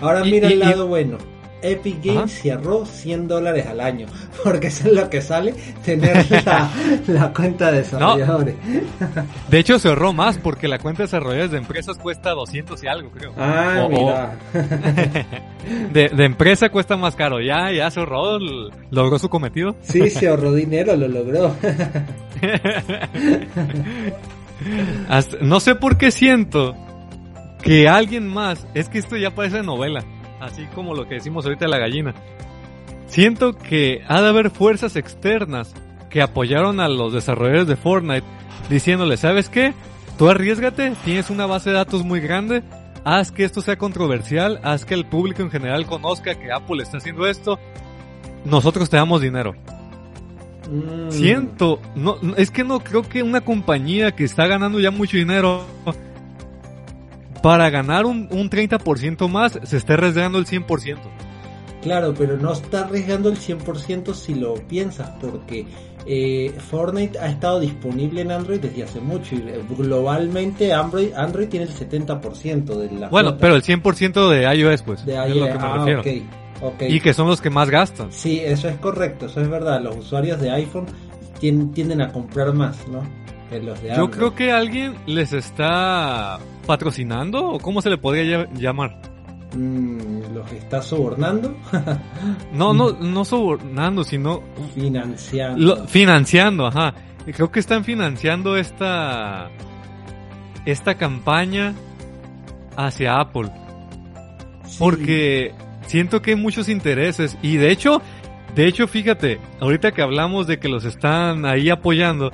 [0.00, 1.18] Ahora mira el lado bueno.
[1.62, 4.06] Epic Games cerró 100 dólares al año,
[4.42, 5.54] porque eso es lo que sale
[5.84, 6.26] tener
[7.06, 8.56] la, cuenta de desarrolladores.
[9.48, 12.86] De hecho, se ahorró más porque la cuenta de desarrolladores de empresas cuesta 200 y
[12.86, 13.32] algo, creo.
[13.36, 14.38] Ah, mira.
[15.92, 17.40] de, de, empresa cuesta más caro.
[17.40, 18.38] Ya, ya se ahorró,
[18.90, 19.76] logró su cometido.
[19.82, 21.54] Sí, se ahorró dinero, lo logró.
[25.40, 26.74] no sé por qué siento
[27.62, 30.04] que alguien más, es que esto ya parece novela
[30.42, 32.14] así como lo que decimos ahorita de la gallina.
[33.06, 35.74] Siento que ha de haber fuerzas externas
[36.10, 38.26] que apoyaron a los desarrolladores de Fortnite
[38.68, 39.74] diciéndole, ¿sabes qué?
[40.18, 42.62] Tú arriesgate, tienes una base de datos muy grande,
[43.04, 46.98] haz que esto sea controversial, haz que el público en general conozca que Apple está
[46.98, 47.58] haciendo esto,
[48.44, 49.54] nosotros te damos dinero.
[50.70, 51.10] Mm.
[51.10, 55.64] Siento, no, es que no creo que una compañía que está ganando ya mucho dinero
[57.42, 60.98] para ganar un, un 30% más se está arriesgando el 100%.
[61.82, 65.66] Claro, pero no está arriesgando el 100% si lo piensas, porque
[66.06, 71.48] eh, Fortnite ha estado disponible en Android desde hace mucho y eh, globalmente Android, Android
[71.48, 73.08] tiene el 70% de la...
[73.08, 75.04] Bueno, pero el 100% de iOS, pues.
[75.04, 75.86] De iOS, ah,
[76.88, 78.12] Y que son los que más gastan.
[78.12, 79.82] Sí, eso es correcto, eso es verdad.
[79.82, 80.86] Los usuarios de iPhone
[81.40, 83.02] tienden a comprar más, ¿no?
[83.96, 89.00] Yo creo que alguien les está patrocinando o cómo se le podría llamar.
[89.54, 91.54] Mm, ¿Los está sobornando?
[92.52, 94.42] no, no, no sobornando, sino
[94.74, 95.86] financiando.
[95.86, 96.94] financiando, ajá.
[97.26, 99.50] Creo que están financiando esta
[100.64, 101.74] esta campaña
[102.76, 103.50] hacia Apple.
[104.78, 105.52] Porque
[105.86, 108.00] siento que hay muchos intereses y de hecho,
[108.54, 112.32] de hecho, fíjate, ahorita que hablamos de que los están ahí apoyando,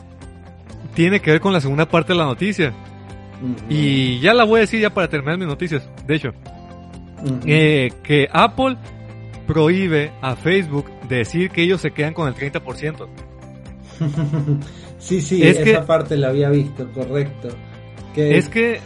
[0.98, 2.74] tiene que ver con la segunda parte de la noticia.
[3.68, 6.30] Y ya la voy a decir ya para terminar mis noticias, de hecho.
[7.46, 8.76] Eh, que Apple
[9.46, 13.06] prohíbe a Facebook decir que ellos se quedan con el 30%.
[14.98, 17.46] sí, sí, esa parte la había visto, correcto.
[18.16, 18.80] Es que...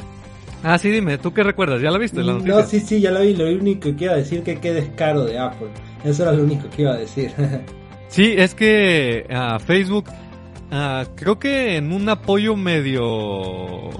[0.62, 1.80] ah, sí, dime, ¿tú qué recuerdas?
[1.80, 2.54] ¿Ya la viste la noticia?
[2.54, 3.34] No, sí, sí, ya la vi.
[3.34, 5.68] Lo único que iba a decir que qué descaro de Apple.
[6.04, 7.32] Eso era lo único que iba a decir.
[8.08, 10.04] sí, es que a Facebook
[10.70, 13.90] Ah, creo que en un apoyo medio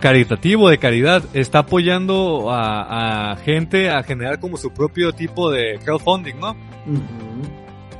[0.00, 6.34] caritativo, de caridad, está apoyando a, gente a generar como su propio tipo de crowdfunding,
[6.40, 6.56] ¿no?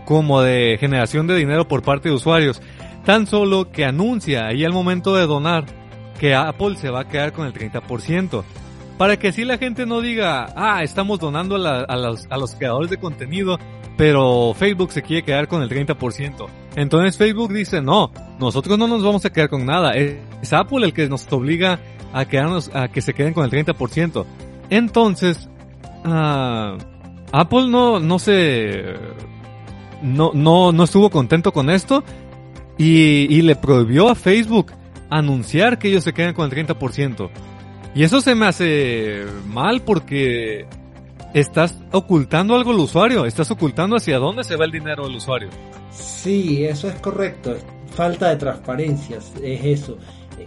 [0.04, 2.60] Como de generación de dinero por parte de usuarios.
[3.04, 5.64] Tan solo que anuncia ahí al momento de donar
[6.18, 8.42] que Apple se va a quedar con el 30%.
[8.98, 12.90] Para que así la gente no diga, ah, estamos donando a, los, a los creadores
[12.90, 13.58] de contenido
[13.96, 16.46] pero Facebook se quiere quedar con el 30%.
[16.76, 20.92] Entonces Facebook dice, no, nosotros no nos vamos a quedar con nada, es Apple el
[20.92, 21.80] que nos obliga
[22.12, 24.24] a quedarnos, a que se queden con el 30%.
[24.70, 25.48] Entonces,
[26.04, 26.78] uh,
[27.32, 28.94] Apple no, no se,
[30.02, 32.04] no, no, no estuvo contento con esto
[32.78, 34.72] y, y le prohibió a Facebook
[35.10, 37.30] anunciar que ellos se quedan con el 30%.
[37.94, 40.66] Y eso se me hace mal porque
[41.34, 45.48] estás ocultando algo al usuario, estás ocultando hacia dónde se va el dinero del usuario.
[45.90, 47.56] Sí, eso es correcto,
[47.94, 49.98] falta de transparencia, es eso.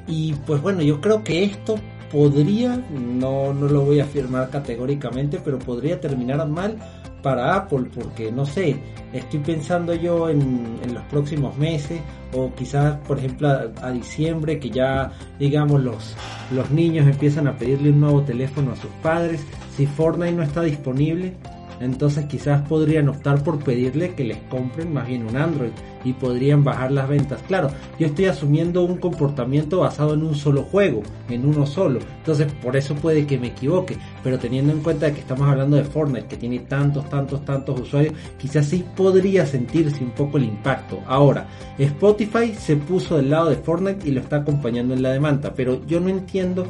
[0.08, 1.76] Y pues bueno, yo creo que esto
[2.12, 6.78] podría, no, no lo voy a afirmar categóricamente, pero podría terminar mal
[7.22, 8.78] para Apple, porque no sé,
[9.12, 12.00] estoy pensando yo en, los próximos meses,
[12.34, 13.50] o quizás, por ejemplo,
[13.82, 16.16] a, diciembre, que ya, digamos, los,
[16.52, 19.44] los niños empiezan a pedirle un nuevo teléfono a sus padres.
[19.76, 21.34] Si Fortnite no está disponible,
[21.80, 25.72] Entonces quizás podrían optar por pedirle que les compren más bien un Android
[26.04, 27.42] y podrían bajar las ventas.
[27.48, 27.70] Claro,
[28.00, 32.00] yo estoy asumiendo un comportamiento basado en un solo juego, en uno solo.
[32.20, 33.98] Entonces por eso puede que me equivoque.
[34.24, 38.14] Pero teniendo en cuenta que estamos hablando de Fortnite, que tiene tantos, tantos, tantos usuarios,
[38.38, 41.00] quizás sí podría sentirse un poco el impacto.
[41.08, 41.48] Ahora,
[41.78, 45.54] Spotify se puso del lado de Fortnite y lo está acompañando en la demanda.
[45.56, 46.68] Pero yo no entiendo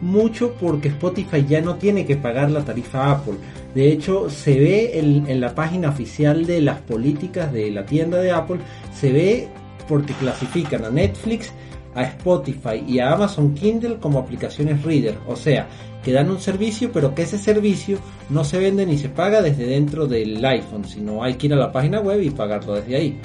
[0.00, 3.34] mucho porque Spotify ya no tiene que pagar la tarifa Apple.
[3.74, 8.32] De hecho, se ve en, la página oficial de las políticas de la tienda de
[8.32, 8.58] Apple,
[8.94, 9.48] se ve
[9.88, 11.52] porque clasifican a Netflix,
[11.94, 15.18] a Spotify y a Amazon Kindle como aplicaciones reader.
[15.26, 15.66] O sea,
[16.02, 17.98] que dan un servicio, pero que ese servicio
[18.30, 21.56] no se vende ni se paga desde dentro del iPhone, sino hay que ir a
[21.56, 23.20] la página web y pagarlo desde ahí.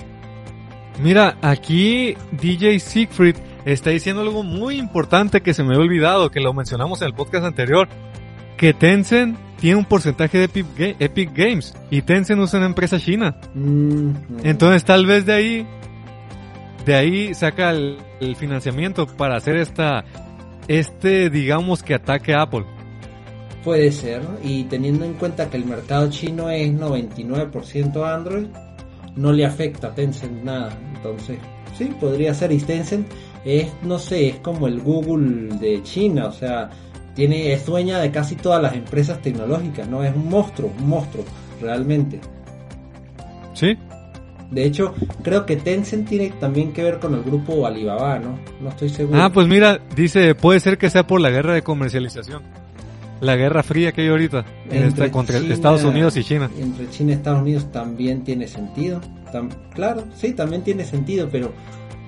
[1.02, 3.36] Mira, aquí DJ Siegfried
[3.66, 7.14] está diciendo algo muy importante que se me había olvidado, que lo mencionamos en el
[7.14, 7.88] podcast anterior,
[8.58, 10.46] que Tencent tiene un porcentaje de
[11.00, 13.36] Epic, Games y Tencent es una empresa china.
[14.44, 15.68] Entonces tal vez de ahí,
[16.86, 17.98] de ahí saca el,
[18.38, 20.06] financiamiento para hacer esta,
[20.68, 22.66] este digamos que ataque a Apple.
[23.64, 28.48] Puede ser, y teniendo en cuenta que el mercado chino es 99% Android,
[29.16, 30.78] no le afecta a Tencent nada.
[30.96, 31.38] Entonces,
[31.78, 32.52] sí, podría ser.
[32.52, 33.08] Y Tencent
[33.46, 36.70] es, no sé, es como el Google de China, o sea,
[37.16, 40.04] tiene, es dueña de casi todas las empresas tecnológicas, ¿no?
[40.04, 41.24] Es un monstruo, un monstruo,
[41.62, 42.20] realmente.
[43.54, 43.78] Sí.
[44.52, 48.38] De hecho, creo que Tencent tiene también que ver con el grupo Alibaba, ¿no?
[48.62, 49.22] No estoy seguro.
[49.22, 52.42] Ah, pues mira, dice, puede ser que sea por la guerra de comercialización.
[53.20, 56.50] La guerra fría que hay ahorita entre contra Estados Unidos y China.
[56.60, 59.02] Entre China y Estados Unidos también tiene sentido.
[59.74, 61.54] claro, sí, también tiene sentido, pero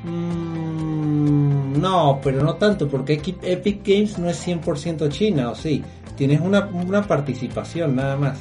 [0.05, 5.83] Mm, no, pero no tanto, porque Epic Games no es 100% China, ¿o sí?
[6.15, 6.69] Tienes una,
[7.07, 8.39] participación nada más.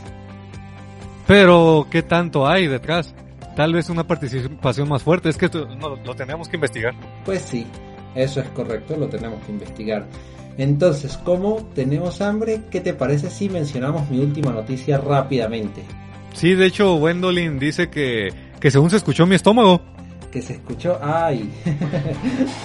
[1.27, 3.15] Pero, ¿qué tanto hay detrás?
[3.57, 6.95] Tal vez una participación más fuerte, es que no, lo tenemos que investigar.
[7.25, 7.67] Pues sí,
[8.15, 10.07] eso es correcto, lo tenemos que investigar.
[10.57, 12.63] Entonces, ¿cómo tenemos hambre?
[12.71, 15.83] ¿Qué te parece si mencionamos mi última noticia rápidamente?
[16.33, 18.29] Sí, de hecho, Wendolin dice que,
[18.61, 19.81] que según se escuchó mi estómago
[20.35, 21.49] que se escuchó, ay.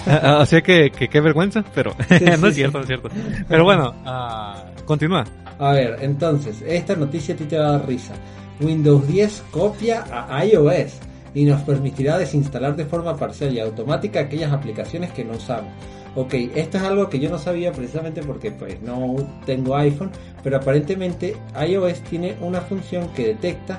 [0.04, 1.94] Así ah, que, que qué vergüenza, pero
[2.40, 3.08] no es cierto, no es cierto.
[3.48, 5.24] Pero bueno, uh, continúa.
[5.56, 8.14] A ver, entonces, esta noticia a ti te va a dar risa.
[8.60, 10.94] Windows 10 copia a iOS
[11.32, 15.70] y nos permitirá desinstalar de forma parcial y automática aquellas aplicaciones que no usamos.
[16.16, 19.14] Ok, esto es algo que yo no sabía precisamente porque pues no
[19.46, 20.10] tengo iPhone,
[20.42, 21.36] pero aparentemente
[21.68, 23.78] iOS tiene una función que detecta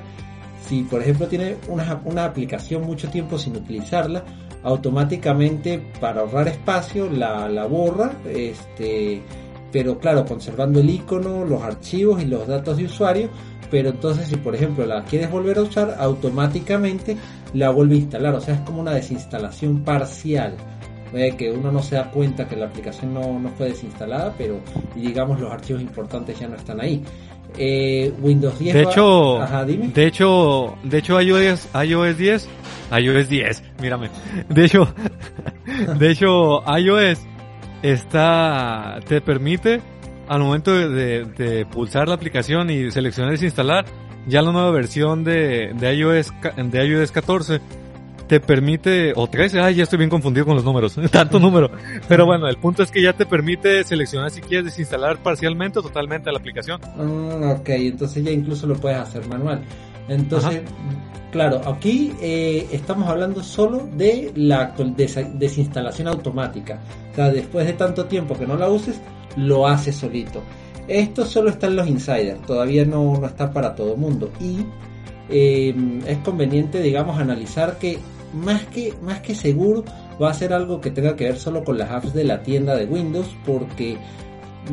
[0.72, 4.24] si por ejemplo tiene una, aplicación mucho tiempo sin utilizarla,
[4.64, 9.22] automáticamente para ahorrar espacio la, la borra, este,
[9.70, 13.30] pero claro, conservando el icono, los archivos y los datos de usuario,
[13.70, 17.18] pero entonces si por ejemplo la quieres volver a usar, automáticamente
[17.54, 20.56] la vuelve a instalar, o sea, es como una desinstalación parcial.
[21.38, 24.62] que uno no se da cuenta que la aplicación no, no fue desinstalada, pero
[24.96, 27.04] digamos los archivos importantes ya no están ahí.
[27.58, 28.74] Eh, Windows 10.
[28.74, 29.40] De hecho,
[29.94, 32.50] de hecho, de hecho iOS, iOS 10,
[33.00, 34.10] iOS 10, mírame.
[34.50, 34.94] De hecho,
[36.00, 37.20] de hecho iOS
[37.82, 39.82] está, te permite
[40.28, 43.86] al momento de, pulsar la aplicación y seleccionar desinstalar,
[44.28, 47.60] ya la nueva versión de, de iOS, de iOS 14
[48.32, 51.70] te permite, o 13, ay, ya estoy bien confundido con los números, tanto número.
[52.08, 55.82] Pero bueno, el punto es que ya te permite seleccionar si quieres desinstalar parcialmente o
[55.82, 56.80] totalmente la aplicación.
[56.96, 59.66] Mm, ok, entonces ya incluso lo puedes hacer manual.
[60.08, 60.62] Entonces,
[61.30, 64.74] claro, aquí eh, estamos hablando solo de la
[65.34, 66.80] desinstalación automática.
[67.12, 69.02] O sea, después de tanto tiempo que no la uses,
[69.36, 70.42] lo hace solito.
[70.88, 74.32] Esto solo está en los insiders, todavía no, no está para todo el mundo.
[74.40, 74.66] Y
[75.30, 75.76] eh,
[76.08, 78.00] es conveniente, digamos, analizar que
[78.34, 79.84] más que, más que seguro
[80.22, 82.76] va a ser algo que tenga que ver solo con las apps de la tienda
[82.76, 83.98] de Windows porque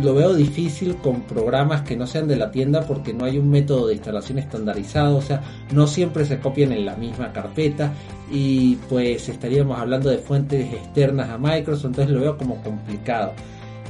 [0.03, 3.51] lo veo difícil con programas que no sean de la tienda porque no hay un
[3.51, 5.43] método de instalación estandarizado, o sea,
[5.73, 7.93] no siempre se copian en la misma carpeta
[8.31, 13.33] y pues estaríamos hablando de fuentes externas a Microsoft, entonces lo veo como complicado.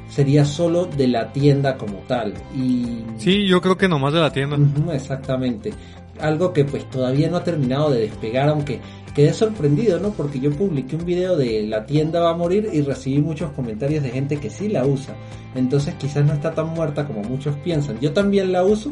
[0.09, 2.33] Sería solo de la tienda como tal.
[2.57, 3.03] Y...
[3.19, 4.57] Sí, yo creo que nomás de la tienda.
[4.95, 5.75] exactamente.
[6.19, 8.81] Algo que pues todavía no ha terminado de despegar, aunque
[9.15, 10.11] quedé sorprendido, ¿no?
[10.11, 14.03] Porque yo publiqué un video de la tienda va a morir y recibí muchos comentarios
[14.03, 15.15] de gente que sí la usa.
[15.55, 17.99] Entonces quizás no está tan muerta como muchos piensan.
[18.01, 18.91] Yo también la uso,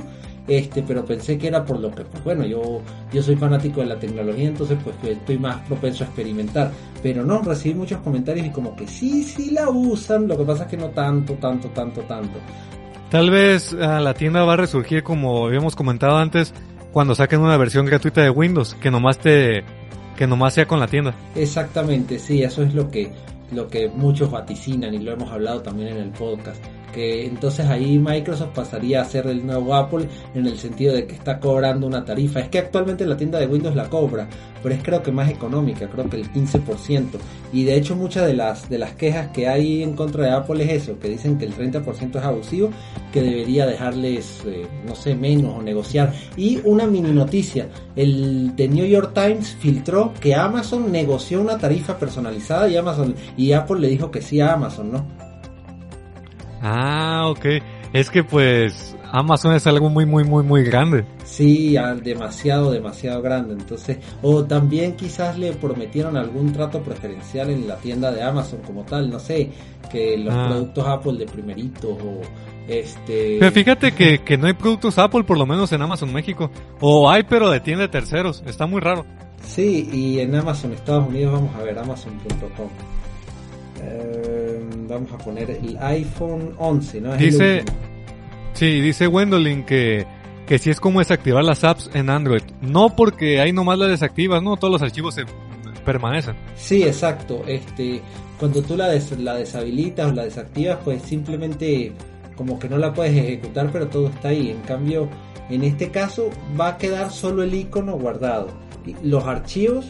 [0.49, 2.81] este, pero pensé que era por lo que, pues bueno, yo,
[3.13, 6.71] yo soy fanático de la tecnología, entonces pues estoy más propenso a experimentar.
[7.03, 10.65] Pero no, recibí muchos comentarios y como que sí, sí la usan, lo que pasa
[10.65, 12.39] es que no tanto, tanto, tanto, tanto.
[13.11, 16.53] Tal vez ah, la tienda va a resurgir como habíamos comentado antes
[16.93, 19.65] cuando saquen una versión gratuita de Windows, que nomás te
[20.17, 21.15] que nomás sea con la tienda.
[21.35, 23.13] Exactamente, sí, eso es lo que
[23.53, 26.61] lo que muchos vaticinan y lo hemos hablado también en el podcast
[26.97, 31.39] entonces ahí Microsoft pasaría a ser el nuevo Apple en el sentido de que está
[31.39, 32.41] cobrando una tarifa.
[32.41, 34.29] Es que actualmente la tienda de Windows la cobra,
[34.63, 37.19] pero es creo que más económica, creo que el 15%.
[37.53, 40.65] Y de hecho muchas de las, de las quejas que hay en contra de Apple
[40.65, 42.71] es eso, que dicen que el 30% es abusivo,
[43.13, 46.13] que debería dejarles, eh, no sé, menos o negociar.
[46.37, 51.99] Y una mini noticia, el The New York Times filtró que Amazon negoció una tarifa
[51.99, 55.26] personalizada y Amazon y Apple le dijo que sí a Amazon, ¿no?
[56.63, 57.47] Ah, ok.
[57.93, 61.05] Es que pues Amazon es algo muy, muy, muy, muy grande.
[61.25, 63.55] Sí, demasiado, demasiado grande.
[63.55, 68.85] Entonces, o también quizás le prometieron algún trato preferencial en la tienda de Amazon como
[68.85, 69.51] tal, no sé,
[69.91, 70.49] que los ah.
[70.49, 72.21] productos Apple de primeritos o
[72.69, 73.37] este...
[73.39, 76.51] Pero fíjate que, que no hay productos Apple por lo menos en Amazon México.
[76.81, 78.43] O hay, pero de tienda de terceros.
[78.47, 79.07] Está muy raro.
[79.43, 82.69] Sí, y en Amazon Estados Unidos vamos a ver amazon.com.
[83.83, 84.36] Eh,
[84.89, 87.17] vamos a poner el iPhone 11, ¿no?
[87.17, 87.65] dice,
[88.55, 90.07] sí, dice Wendolin que,
[90.47, 92.43] que si es como desactivar las apps en Android.
[92.61, 94.57] No porque ahí nomás las desactivas, ¿no?
[94.57, 95.25] Todos los archivos se
[95.85, 96.37] permanecen.
[96.57, 97.43] Sí, exacto.
[97.47, 98.01] Este,
[98.39, 101.93] cuando tú la, la deshabilitas o la desactivas, pues simplemente
[102.37, 104.51] como que no la puedes ejecutar, pero todo está ahí.
[104.51, 105.09] En cambio,
[105.49, 108.49] en este caso va a quedar solo el icono guardado.
[109.03, 109.87] Los archivos,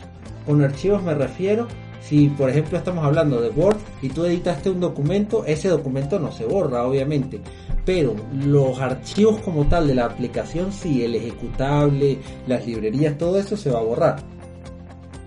[0.47, 1.67] con archivos me refiero
[2.09, 6.31] si por ejemplo estamos hablando de Word y tú editaste un documento, ese documento no
[6.31, 7.41] se borra obviamente,
[7.85, 13.57] pero los archivos como tal de la aplicación, sí, el ejecutable, las librerías, todo eso
[13.57, 14.17] se va a borrar.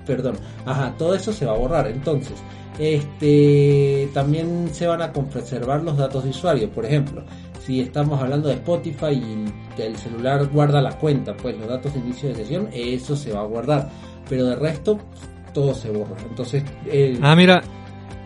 [0.06, 1.88] Perdón, ajá, todo eso se va a borrar.
[1.88, 2.34] Entonces,
[2.80, 7.24] este también se van a conservar los datos de usuario, por ejemplo,
[7.70, 12.00] si estamos hablando de Spotify y el celular guarda la cuenta, pues los datos de
[12.00, 13.90] inicio de sesión, eso se va a guardar.
[14.28, 14.98] Pero de resto,
[15.54, 16.16] todo se borra.
[16.28, 16.64] Entonces,
[17.22, 17.62] ah, mira,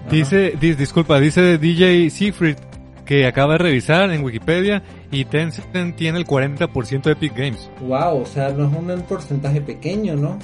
[0.10, 2.58] dice, disculpa, dice DJ Seafried
[3.06, 7.70] que acaba de revisar en Wikipedia y Tencent tiene el 40% de Epic Games.
[7.82, 10.40] Wow, o sea, no es un porcentaje pequeño, ¿no?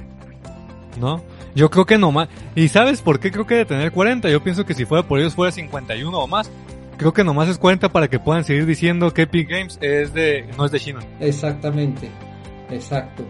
[0.99, 1.23] No,
[1.55, 2.27] yo creo que no más.
[2.55, 4.29] ¿Y sabes por qué creo que de tener 40?
[4.29, 6.51] Yo pienso que si fuera por ellos fuera 51 o más.
[6.97, 10.49] Creo que nomás es 40 para que puedan seguir diciendo que Epic Games es de,
[10.57, 10.99] no es de China.
[11.21, 12.09] Exactamente,
[12.69, 13.23] exacto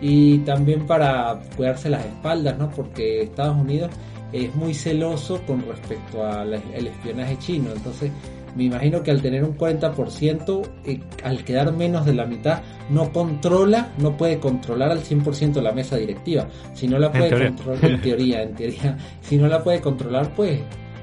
[0.00, 2.70] y también para cuidarse las espaldas, ¿no?
[2.70, 3.90] Porque Estados Unidos
[4.32, 8.10] es muy celoso con respecto al espionaje chino, entonces
[8.58, 13.12] me imagino que al tener un 40%, eh, al quedar menos de la mitad, no
[13.12, 16.48] controla, no puede controlar al 100% la mesa directiva.
[16.74, 20.60] Si no la puede controlar, en teoría, en teoría, si no la puede controlar, pues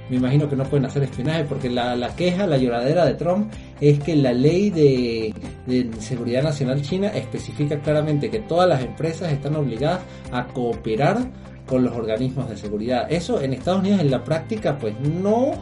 [0.09, 3.51] me imagino que no pueden hacer espionaje, porque la, la queja, la lloradera de Trump
[3.81, 5.33] es que la ley de,
[5.65, 10.01] de, seguridad nacional china especifica claramente que todas las empresas están obligadas
[10.31, 11.17] a cooperar
[11.65, 13.11] con los organismos de seguridad.
[13.11, 15.53] Eso en Estados Unidos en la práctica pues no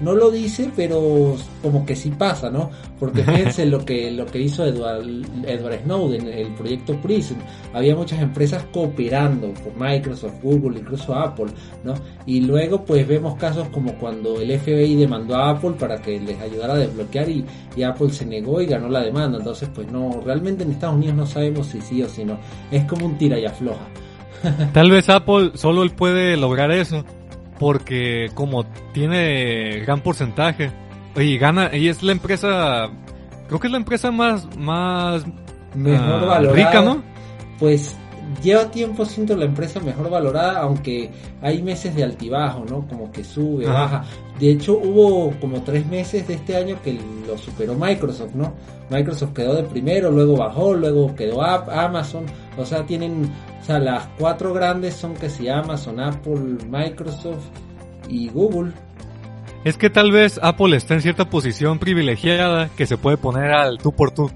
[0.00, 2.70] no lo dice, pero como que sí pasa, ¿no?
[2.98, 5.04] Porque fíjense lo que, lo que hizo Edward,
[5.46, 7.36] Edward Snowden, el proyecto Prism.
[7.72, 11.46] Había muchas empresas cooperando por Microsoft, Google, incluso Apple,
[11.84, 11.94] ¿no?
[12.26, 16.40] Y luego pues vemos casos como cuando el FBI demandó a Apple para que les
[16.40, 17.44] ayudara a desbloquear y,
[17.76, 19.38] y Apple se negó y ganó la demanda.
[19.38, 22.38] Entonces pues no, realmente en Estados Unidos no sabemos si sí o si no.
[22.70, 23.86] Es como un tira y afloja.
[24.72, 27.04] Tal vez Apple solo él puede lograr eso
[27.60, 30.72] porque como tiene gran porcentaje
[31.14, 32.88] y gana y es la empresa
[33.48, 35.24] creo que es la empresa más más
[35.74, 37.02] mejor valorada rica no
[37.58, 37.94] pues
[38.42, 41.10] lleva tiempo siendo la empresa mejor valorada aunque
[41.42, 44.04] hay meses de altibajo no como que sube baja
[44.38, 48.54] de hecho hubo como tres meses de este año que lo superó Microsoft no
[48.88, 52.26] Microsoft quedó de primero luego bajó luego quedó Amazon
[52.56, 57.44] o sea tienen o sea, las cuatro grandes son que se Amazon, Apple, Microsoft
[58.08, 58.72] y Google.
[59.64, 63.78] Es que tal vez Apple está en cierta posición privilegiada que se puede poner al
[63.78, 64.30] tú por tú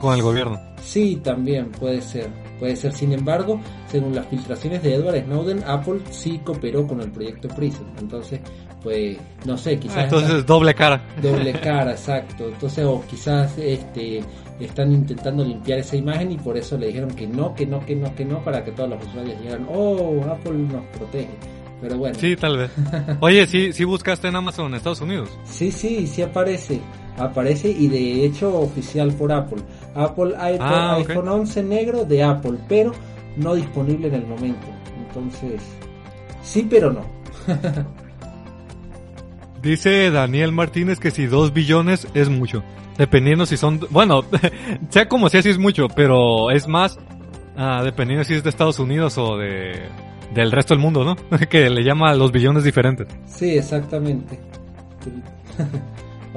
[0.00, 0.60] con el gobierno.
[0.82, 2.28] Sí, también puede ser.
[2.58, 7.10] Puede ser, sin embargo, según las filtraciones de Edward Snowden, Apple sí cooperó con el
[7.10, 7.84] proyecto Prism.
[7.98, 8.40] Entonces,
[8.82, 10.04] pues, no sé, quizás...
[10.04, 11.02] entonces, doble cara.
[11.20, 12.48] Doble cara, exacto.
[12.48, 14.22] Entonces, o quizás este
[14.60, 17.94] están intentando limpiar esa imagen y por eso le dijeron que no, que no, que
[17.94, 21.36] no, que no, para que todos los usuarios digan, oh, Apple nos protege.
[21.80, 22.16] Pero bueno.
[22.18, 22.70] Sí, tal vez.
[23.20, 25.28] Oye, ¿sí, sí buscaste en Amazon en Estados Unidos?
[25.44, 26.80] Sí, sí, sí aparece.
[27.18, 29.62] Aparece y de hecho oficial por Apple.
[29.96, 32.92] Apple iPhone, ah, iPhone 11 negro de Apple, pero
[33.36, 34.66] no disponible en el momento.
[35.06, 35.62] Entonces,
[36.42, 37.00] sí, pero no.
[39.62, 42.62] Dice Daniel Martínez que si 2 billones es mucho.
[42.98, 44.22] Dependiendo si son, bueno,
[44.90, 46.98] sea como sea si es mucho, pero es más
[47.56, 49.88] ah, dependiendo si es de Estados Unidos o de
[50.34, 51.16] del resto del mundo, ¿no?
[51.48, 53.08] que le llama los billones diferentes.
[53.26, 54.38] Sí, exactamente.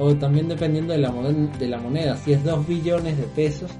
[0.00, 3.70] O también dependiendo de la, moneda, de la moneda, si es 2 billones de pesos,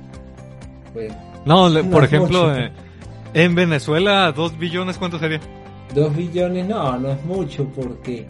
[0.93, 1.13] pues...
[1.47, 2.71] No, por ejemplo, eh,
[3.33, 5.41] en Venezuela, 2 billones, ¿cuánto sería?
[5.95, 8.27] 2 billones, no, no es mucho porque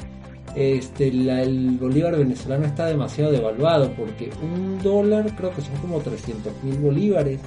[0.54, 6.52] este el bolívar venezolano está demasiado devaluado porque un dólar creo que son como 300
[6.62, 7.40] mil bolívares.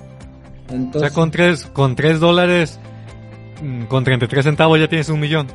[0.69, 2.79] Entonces, o sea, con 3, con 3 dólares,
[3.61, 5.47] mm, con 33 centavos ya tienes un millón.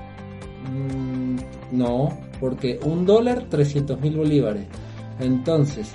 [0.72, 1.36] Mm,
[1.72, 4.64] no, porque un dólar 300 mil bolívares.
[5.20, 5.90] Entonces,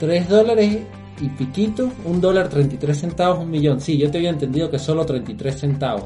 [0.00, 0.78] 3 dólares
[1.20, 3.80] y piquito, un dólar 33 centavos, un millón.
[3.80, 6.04] Sí, yo te había entendido que solo 33 centavos.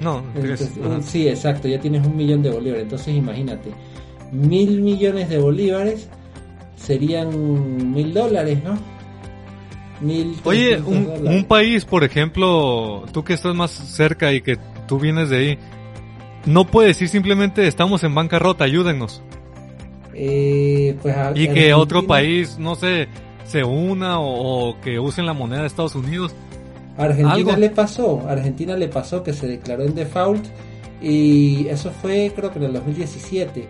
[0.00, 0.22] No,
[1.02, 2.84] sí, exacto, ya tienes un millón de bolívares.
[2.84, 3.70] Entonces imagínate,
[4.30, 6.08] mil millones de bolívares
[6.76, 8.78] serían mil dólares, ¿no?
[10.00, 14.58] Mil Oye, un, un, país, por ejemplo, tú que estás más cerca y que
[14.88, 15.58] tú vienes de ahí,
[16.46, 19.22] no puede decir simplemente estamos en bancarrota, ayúdenos.
[20.14, 23.08] Eh, pues y que otro país, no sé,
[23.46, 26.34] se una o, que usen la moneda de Estados Unidos.
[26.98, 30.44] Argentina le pasó, Argentina le pasó que se declaró en default
[31.00, 33.68] y eso fue creo que en el 2017.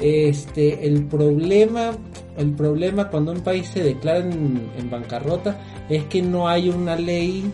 [0.00, 1.92] Este, el problema,
[2.36, 6.96] el problema cuando un país se declara en, en bancarrota es que no hay una
[6.96, 7.44] ley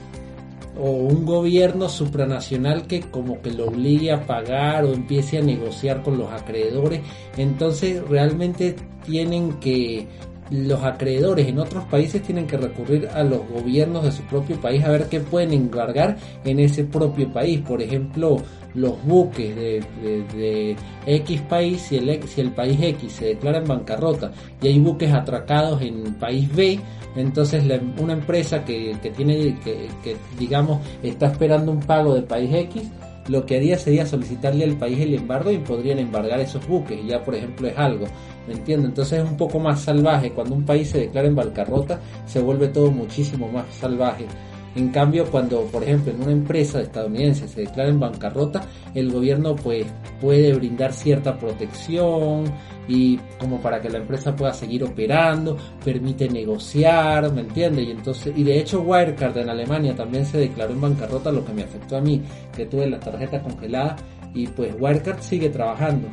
[0.79, 6.03] o un gobierno supranacional que como que lo obligue a pagar o empiece a negociar
[6.03, 7.01] con los acreedores.
[7.37, 10.07] Entonces realmente tienen que
[10.51, 14.85] los acreedores en otros países tienen que recurrir a los gobiernos de su propio país
[14.85, 17.61] a ver qué pueden encargar en ese propio país.
[17.61, 18.39] Por ejemplo,
[18.75, 20.77] los buques de,
[21.07, 24.33] X país, si el, si el país X se declara en bancarrota
[24.63, 26.79] y hay buques atracados en país B,
[27.17, 27.65] entonces
[27.99, 32.83] una empresa que, tiene, que, que digamos está esperando un pago del país X,
[33.29, 36.99] lo que haría sería solicitarle al país el embargo y podrían embargar esos buques.
[37.07, 38.07] Ya, por ejemplo, es algo.
[38.51, 38.87] ¿Me?
[38.87, 40.33] Entonces es un poco más salvaje.
[40.33, 44.27] Cuando un país se declara en bancarrota, se vuelve todo muchísimo más salvaje.
[44.75, 48.63] En cambio, cuando, por ejemplo, en una empresa estadounidense se declara en bancarrota,
[48.95, 49.87] el gobierno pues
[50.21, 52.45] puede brindar cierta protección
[52.87, 57.89] y como para que la empresa pueda seguir operando, permite negociar, ¿me entiendes?
[57.89, 61.55] Y entonces, y de hecho Wirecard en Alemania también se declaró en bancarrota, lo que
[61.55, 62.23] me afectó a mí,
[62.55, 63.97] que tuve la tarjeta congelada
[64.33, 66.09] y pues Wirecard sigue trabajando.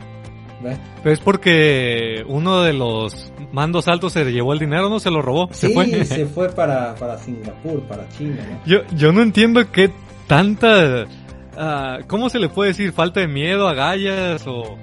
[1.03, 4.99] Pero es porque uno de los mandos altos se llevó el dinero, ¿no?
[4.99, 5.49] Se lo robó.
[5.51, 8.61] Sí, se fue, se fue para, para Singapur, para China.
[8.65, 9.91] Yo, yo no entiendo qué
[10.27, 11.05] tanta...
[11.57, 12.91] Uh, ¿Cómo se le puede decir?
[12.91, 14.77] ¿Falta de miedo a gallas o...?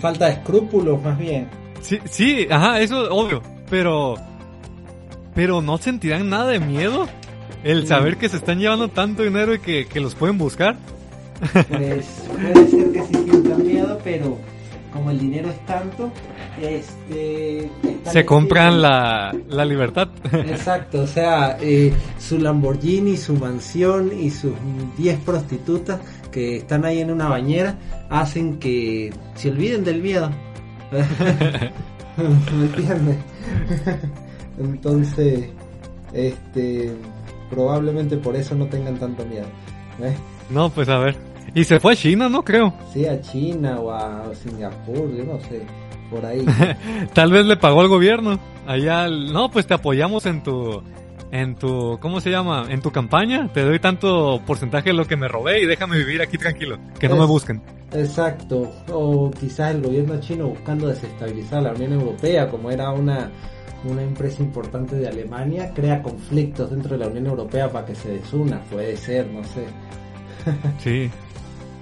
[0.00, 1.48] Falta de escrúpulos, más bien.
[1.80, 3.42] Sí, sí, ajá, eso es obvio.
[3.70, 4.16] Pero...
[5.34, 7.06] Pero no sentirán nada de miedo.
[7.62, 10.76] El saber que se están llevando tanto dinero y que, que los pueden buscar.
[11.52, 14.38] Pues puede ser que sí sientan miedo, pero
[14.92, 16.10] como el dinero es tanto,
[16.60, 17.70] este,
[18.04, 20.08] se compran la, la, libertad.
[20.32, 24.52] Exacto, o sea, eh, su Lamborghini, su mansión y sus
[24.96, 27.78] 10 prostitutas que están ahí en una bañera
[28.10, 30.30] hacen que se olviden del miedo.
[32.16, 33.16] ¿Me entiendes?
[34.58, 35.48] Entonces,
[36.12, 36.92] este,
[37.50, 39.46] probablemente por eso no tengan tanto miedo.
[40.50, 41.27] No, pues a ver.
[41.54, 42.44] Y se fue a China, ¿no?
[42.44, 42.72] Creo.
[42.92, 45.62] Sí, a China o a Singapur, yo no sé,
[46.10, 46.44] por ahí.
[47.14, 48.38] Tal vez le pagó al gobierno.
[48.66, 50.82] Allá, no, pues te apoyamos en tu,
[51.30, 52.66] en tu, ¿cómo se llama?
[52.68, 53.48] En tu campaña.
[53.52, 56.78] Te doy tanto porcentaje de lo que me robé y déjame vivir aquí tranquilo.
[56.98, 57.62] Que no me busquen.
[57.92, 58.70] Exacto.
[58.92, 63.30] O quizás el gobierno chino buscando desestabilizar la Unión Europea, como era una,
[63.84, 68.10] una empresa importante de Alemania, crea conflictos dentro de la Unión Europea para que se
[68.12, 68.60] desuna.
[68.70, 69.64] Puede ser, no sé.
[70.78, 71.10] Sí.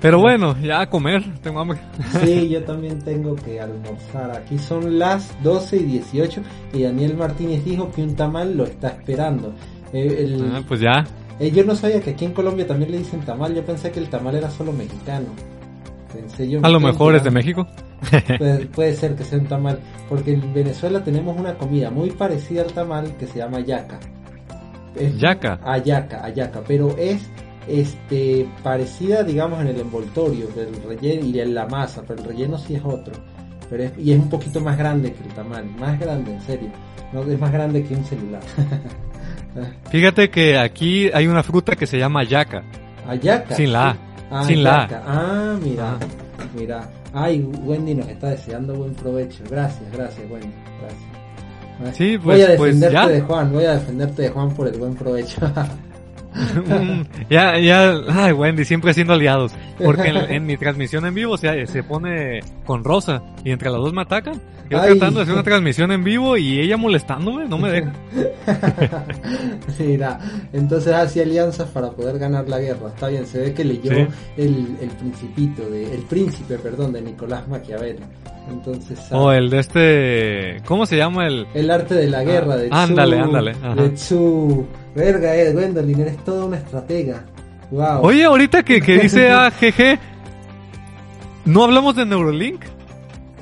[0.00, 1.78] Pero bueno, ya a comer, tengo hambre.
[2.22, 4.30] Sí, yo también tengo que almorzar.
[4.30, 6.42] Aquí son las 12 y 18
[6.74, 9.54] y Daniel Martínez dijo que un tamal lo está esperando.
[9.92, 11.06] Eh, ah, pues ya.
[11.40, 14.00] Eh, yo no sabía que aquí en Colombia también le dicen tamal, yo pensé que
[14.00, 15.26] el tamal era solo mexicano.
[16.12, 17.66] Pensé yo, a lo mejor es de México.
[18.74, 22.72] Puede, ser que sea un tamal, porque en Venezuela tenemos una comida muy parecida al
[22.72, 23.98] tamal que se llama yaca.
[25.18, 25.58] yaca.
[25.64, 27.28] Ayaca, ayaca, pero es
[27.68, 32.58] este parecida digamos en el envoltorio del relleno y en la masa pero el relleno
[32.58, 33.14] sí es otro
[33.68, 36.70] pero es, y es un poquito más grande que el tamaño más grande en serio
[37.12, 38.42] no es más grande que un celular.
[39.90, 42.62] Fíjate que aquí hay una fruta que se llama ayaca
[43.06, 43.96] ayaca sin la
[44.30, 46.44] ah, sin la ah mira ah.
[46.54, 46.90] mira.
[47.14, 49.42] Ay Wendy nos está deseando buen provecho.
[49.48, 51.96] Gracias gracias Wendy gracias.
[51.96, 54.78] Sí, pues, voy a pues defenderte de Juan, voy a defenderte de Juan por el
[54.78, 55.40] buen provecho.
[57.30, 59.52] ya, ya, ay Wendy, siempre siendo aliados.
[59.82, 63.80] Porque en, en mi transmisión en vivo se, se pone con Rosa y entre las
[63.80, 64.40] dos me atacan.
[64.68, 64.90] Yo Ay.
[64.98, 67.92] tratando de hacer una transmisión en vivo y ella molestándome, no me deja.
[69.78, 70.18] Mira,
[70.52, 72.88] entonces hace alianzas para poder ganar la guerra.
[72.88, 74.06] Está bien, se ve que leyó Sí.
[74.36, 78.00] el, el principito, de, el príncipe, perdón, de Nicolás Maquiavelo.
[78.50, 79.22] Entonces, sabe.
[79.22, 81.46] O el de este, ¿cómo se llama el?
[81.54, 82.76] El arte de la guerra de Tzu.
[82.76, 83.74] ándale, ándale, ajá.
[83.74, 84.66] De Tzu.
[84.96, 87.22] Verga, eh, Gwendolyn, eres toda una estratega.
[87.70, 88.00] Wow.
[88.02, 89.98] Oye, ahorita que, que dice AGG,
[91.44, 92.62] ¿no hablamos de Neurolink?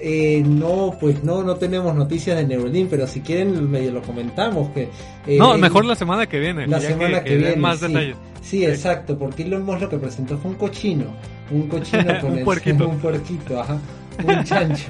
[0.00, 4.68] Eh, no, pues no, no tenemos noticias de Neuralink, pero si quieren medio lo comentamos
[4.70, 4.90] que
[5.26, 6.66] eh, no, mejor la semana que viene.
[6.66, 7.56] la semana que, viene.
[7.56, 7.86] más sí.
[7.86, 8.16] detalles.
[8.42, 11.04] Sí, exacto, porque Elon Musk lo que presentó fue un cochino,
[11.50, 12.88] un cochino con Un el- puerquito.
[12.90, 13.78] un puerquito, ajá,
[14.26, 14.88] un chancho.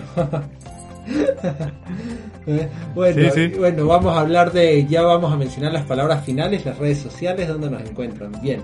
[2.94, 3.58] Bueno, Sí, sí.
[3.58, 7.48] bueno, vamos a hablar de, ya vamos a mencionar las palabras finales, las redes sociales
[7.48, 8.32] donde nos encuentran.
[8.42, 8.60] Bien,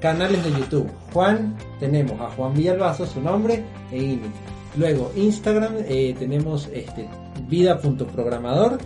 [0.00, 0.90] canales de YouTube.
[1.12, 3.62] Juan, tenemos a Juan Villalbazo, su nombre,
[3.92, 4.30] e INI.
[4.76, 7.08] Luego, Instagram, eh, tenemos este,
[7.48, 8.78] vida.programador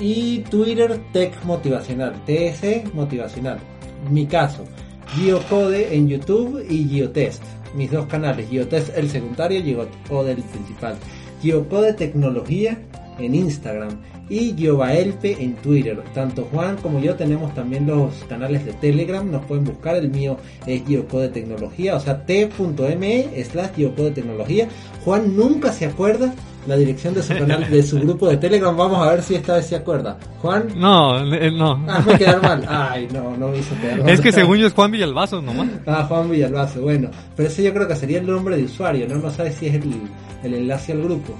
[0.00, 3.58] y Twitter, Tech Motivacional, TS Motivacional.
[4.10, 4.64] Mi caso,
[5.16, 7.42] Geocode en YouTube y Geotest.
[7.74, 10.96] Mis dos canales, Geotest el secundario, Geocode el principal.
[11.42, 12.78] Geocode Tecnología
[13.18, 16.00] en Instagram y Geobaelpe en Twitter.
[16.14, 20.36] Tanto Juan como yo tenemos también los canales de Telegram, nos pueden buscar, el mío
[20.66, 24.68] es Geocode Tecnología, o sea, t.me slash Geocode Tecnología.
[25.04, 26.32] Juan nunca se acuerda
[26.66, 29.54] la dirección de su canal, de su grupo de Telegram, vamos a ver si esta
[29.54, 30.18] vez se acuerda.
[30.42, 31.82] Juan, No, eh, no.
[31.88, 32.64] ah, me quedar mal.
[32.68, 34.08] Ay, no, no me hizo quedar mal.
[34.10, 35.68] Es que según yo es Juan Villalbazo nomás.
[35.86, 37.10] Ah, Juan Villalbazo, bueno.
[37.36, 39.16] Pero ese yo creo que sería el nombre de usuario, ¿no?
[39.16, 39.90] No sabe si es el,
[40.44, 41.34] el enlace al grupo.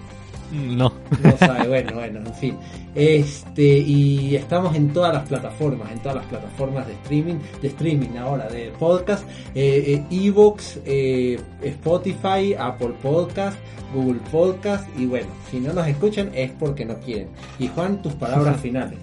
[0.52, 0.92] No.
[1.22, 2.56] No sabe, bueno, bueno, en fin.
[2.94, 8.16] Este, y estamos en todas las plataformas, en todas las plataformas de streaming, de streaming
[8.18, 9.24] ahora, de podcast,
[9.54, 13.56] eh, eh, Evox, eh, Spotify, Apple Podcast,
[13.94, 17.28] Google Podcast, y bueno, si no nos escuchan es porque no quieren.
[17.58, 18.98] Y Juan, tus palabras finales.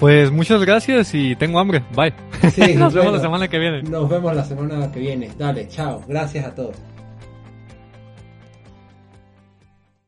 [0.00, 1.84] Pues muchas gracias y tengo hambre.
[1.94, 2.12] Bye.
[2.50, 3.12] Sí, Nos vemos bueno.
[3.12, 3.82] la semana que viene.
[3.84, 5.30] Nos vemos la semana que viene.
[5.38, 6.02] Dale, chao.
[6.08, 6.74] Gracias a todos.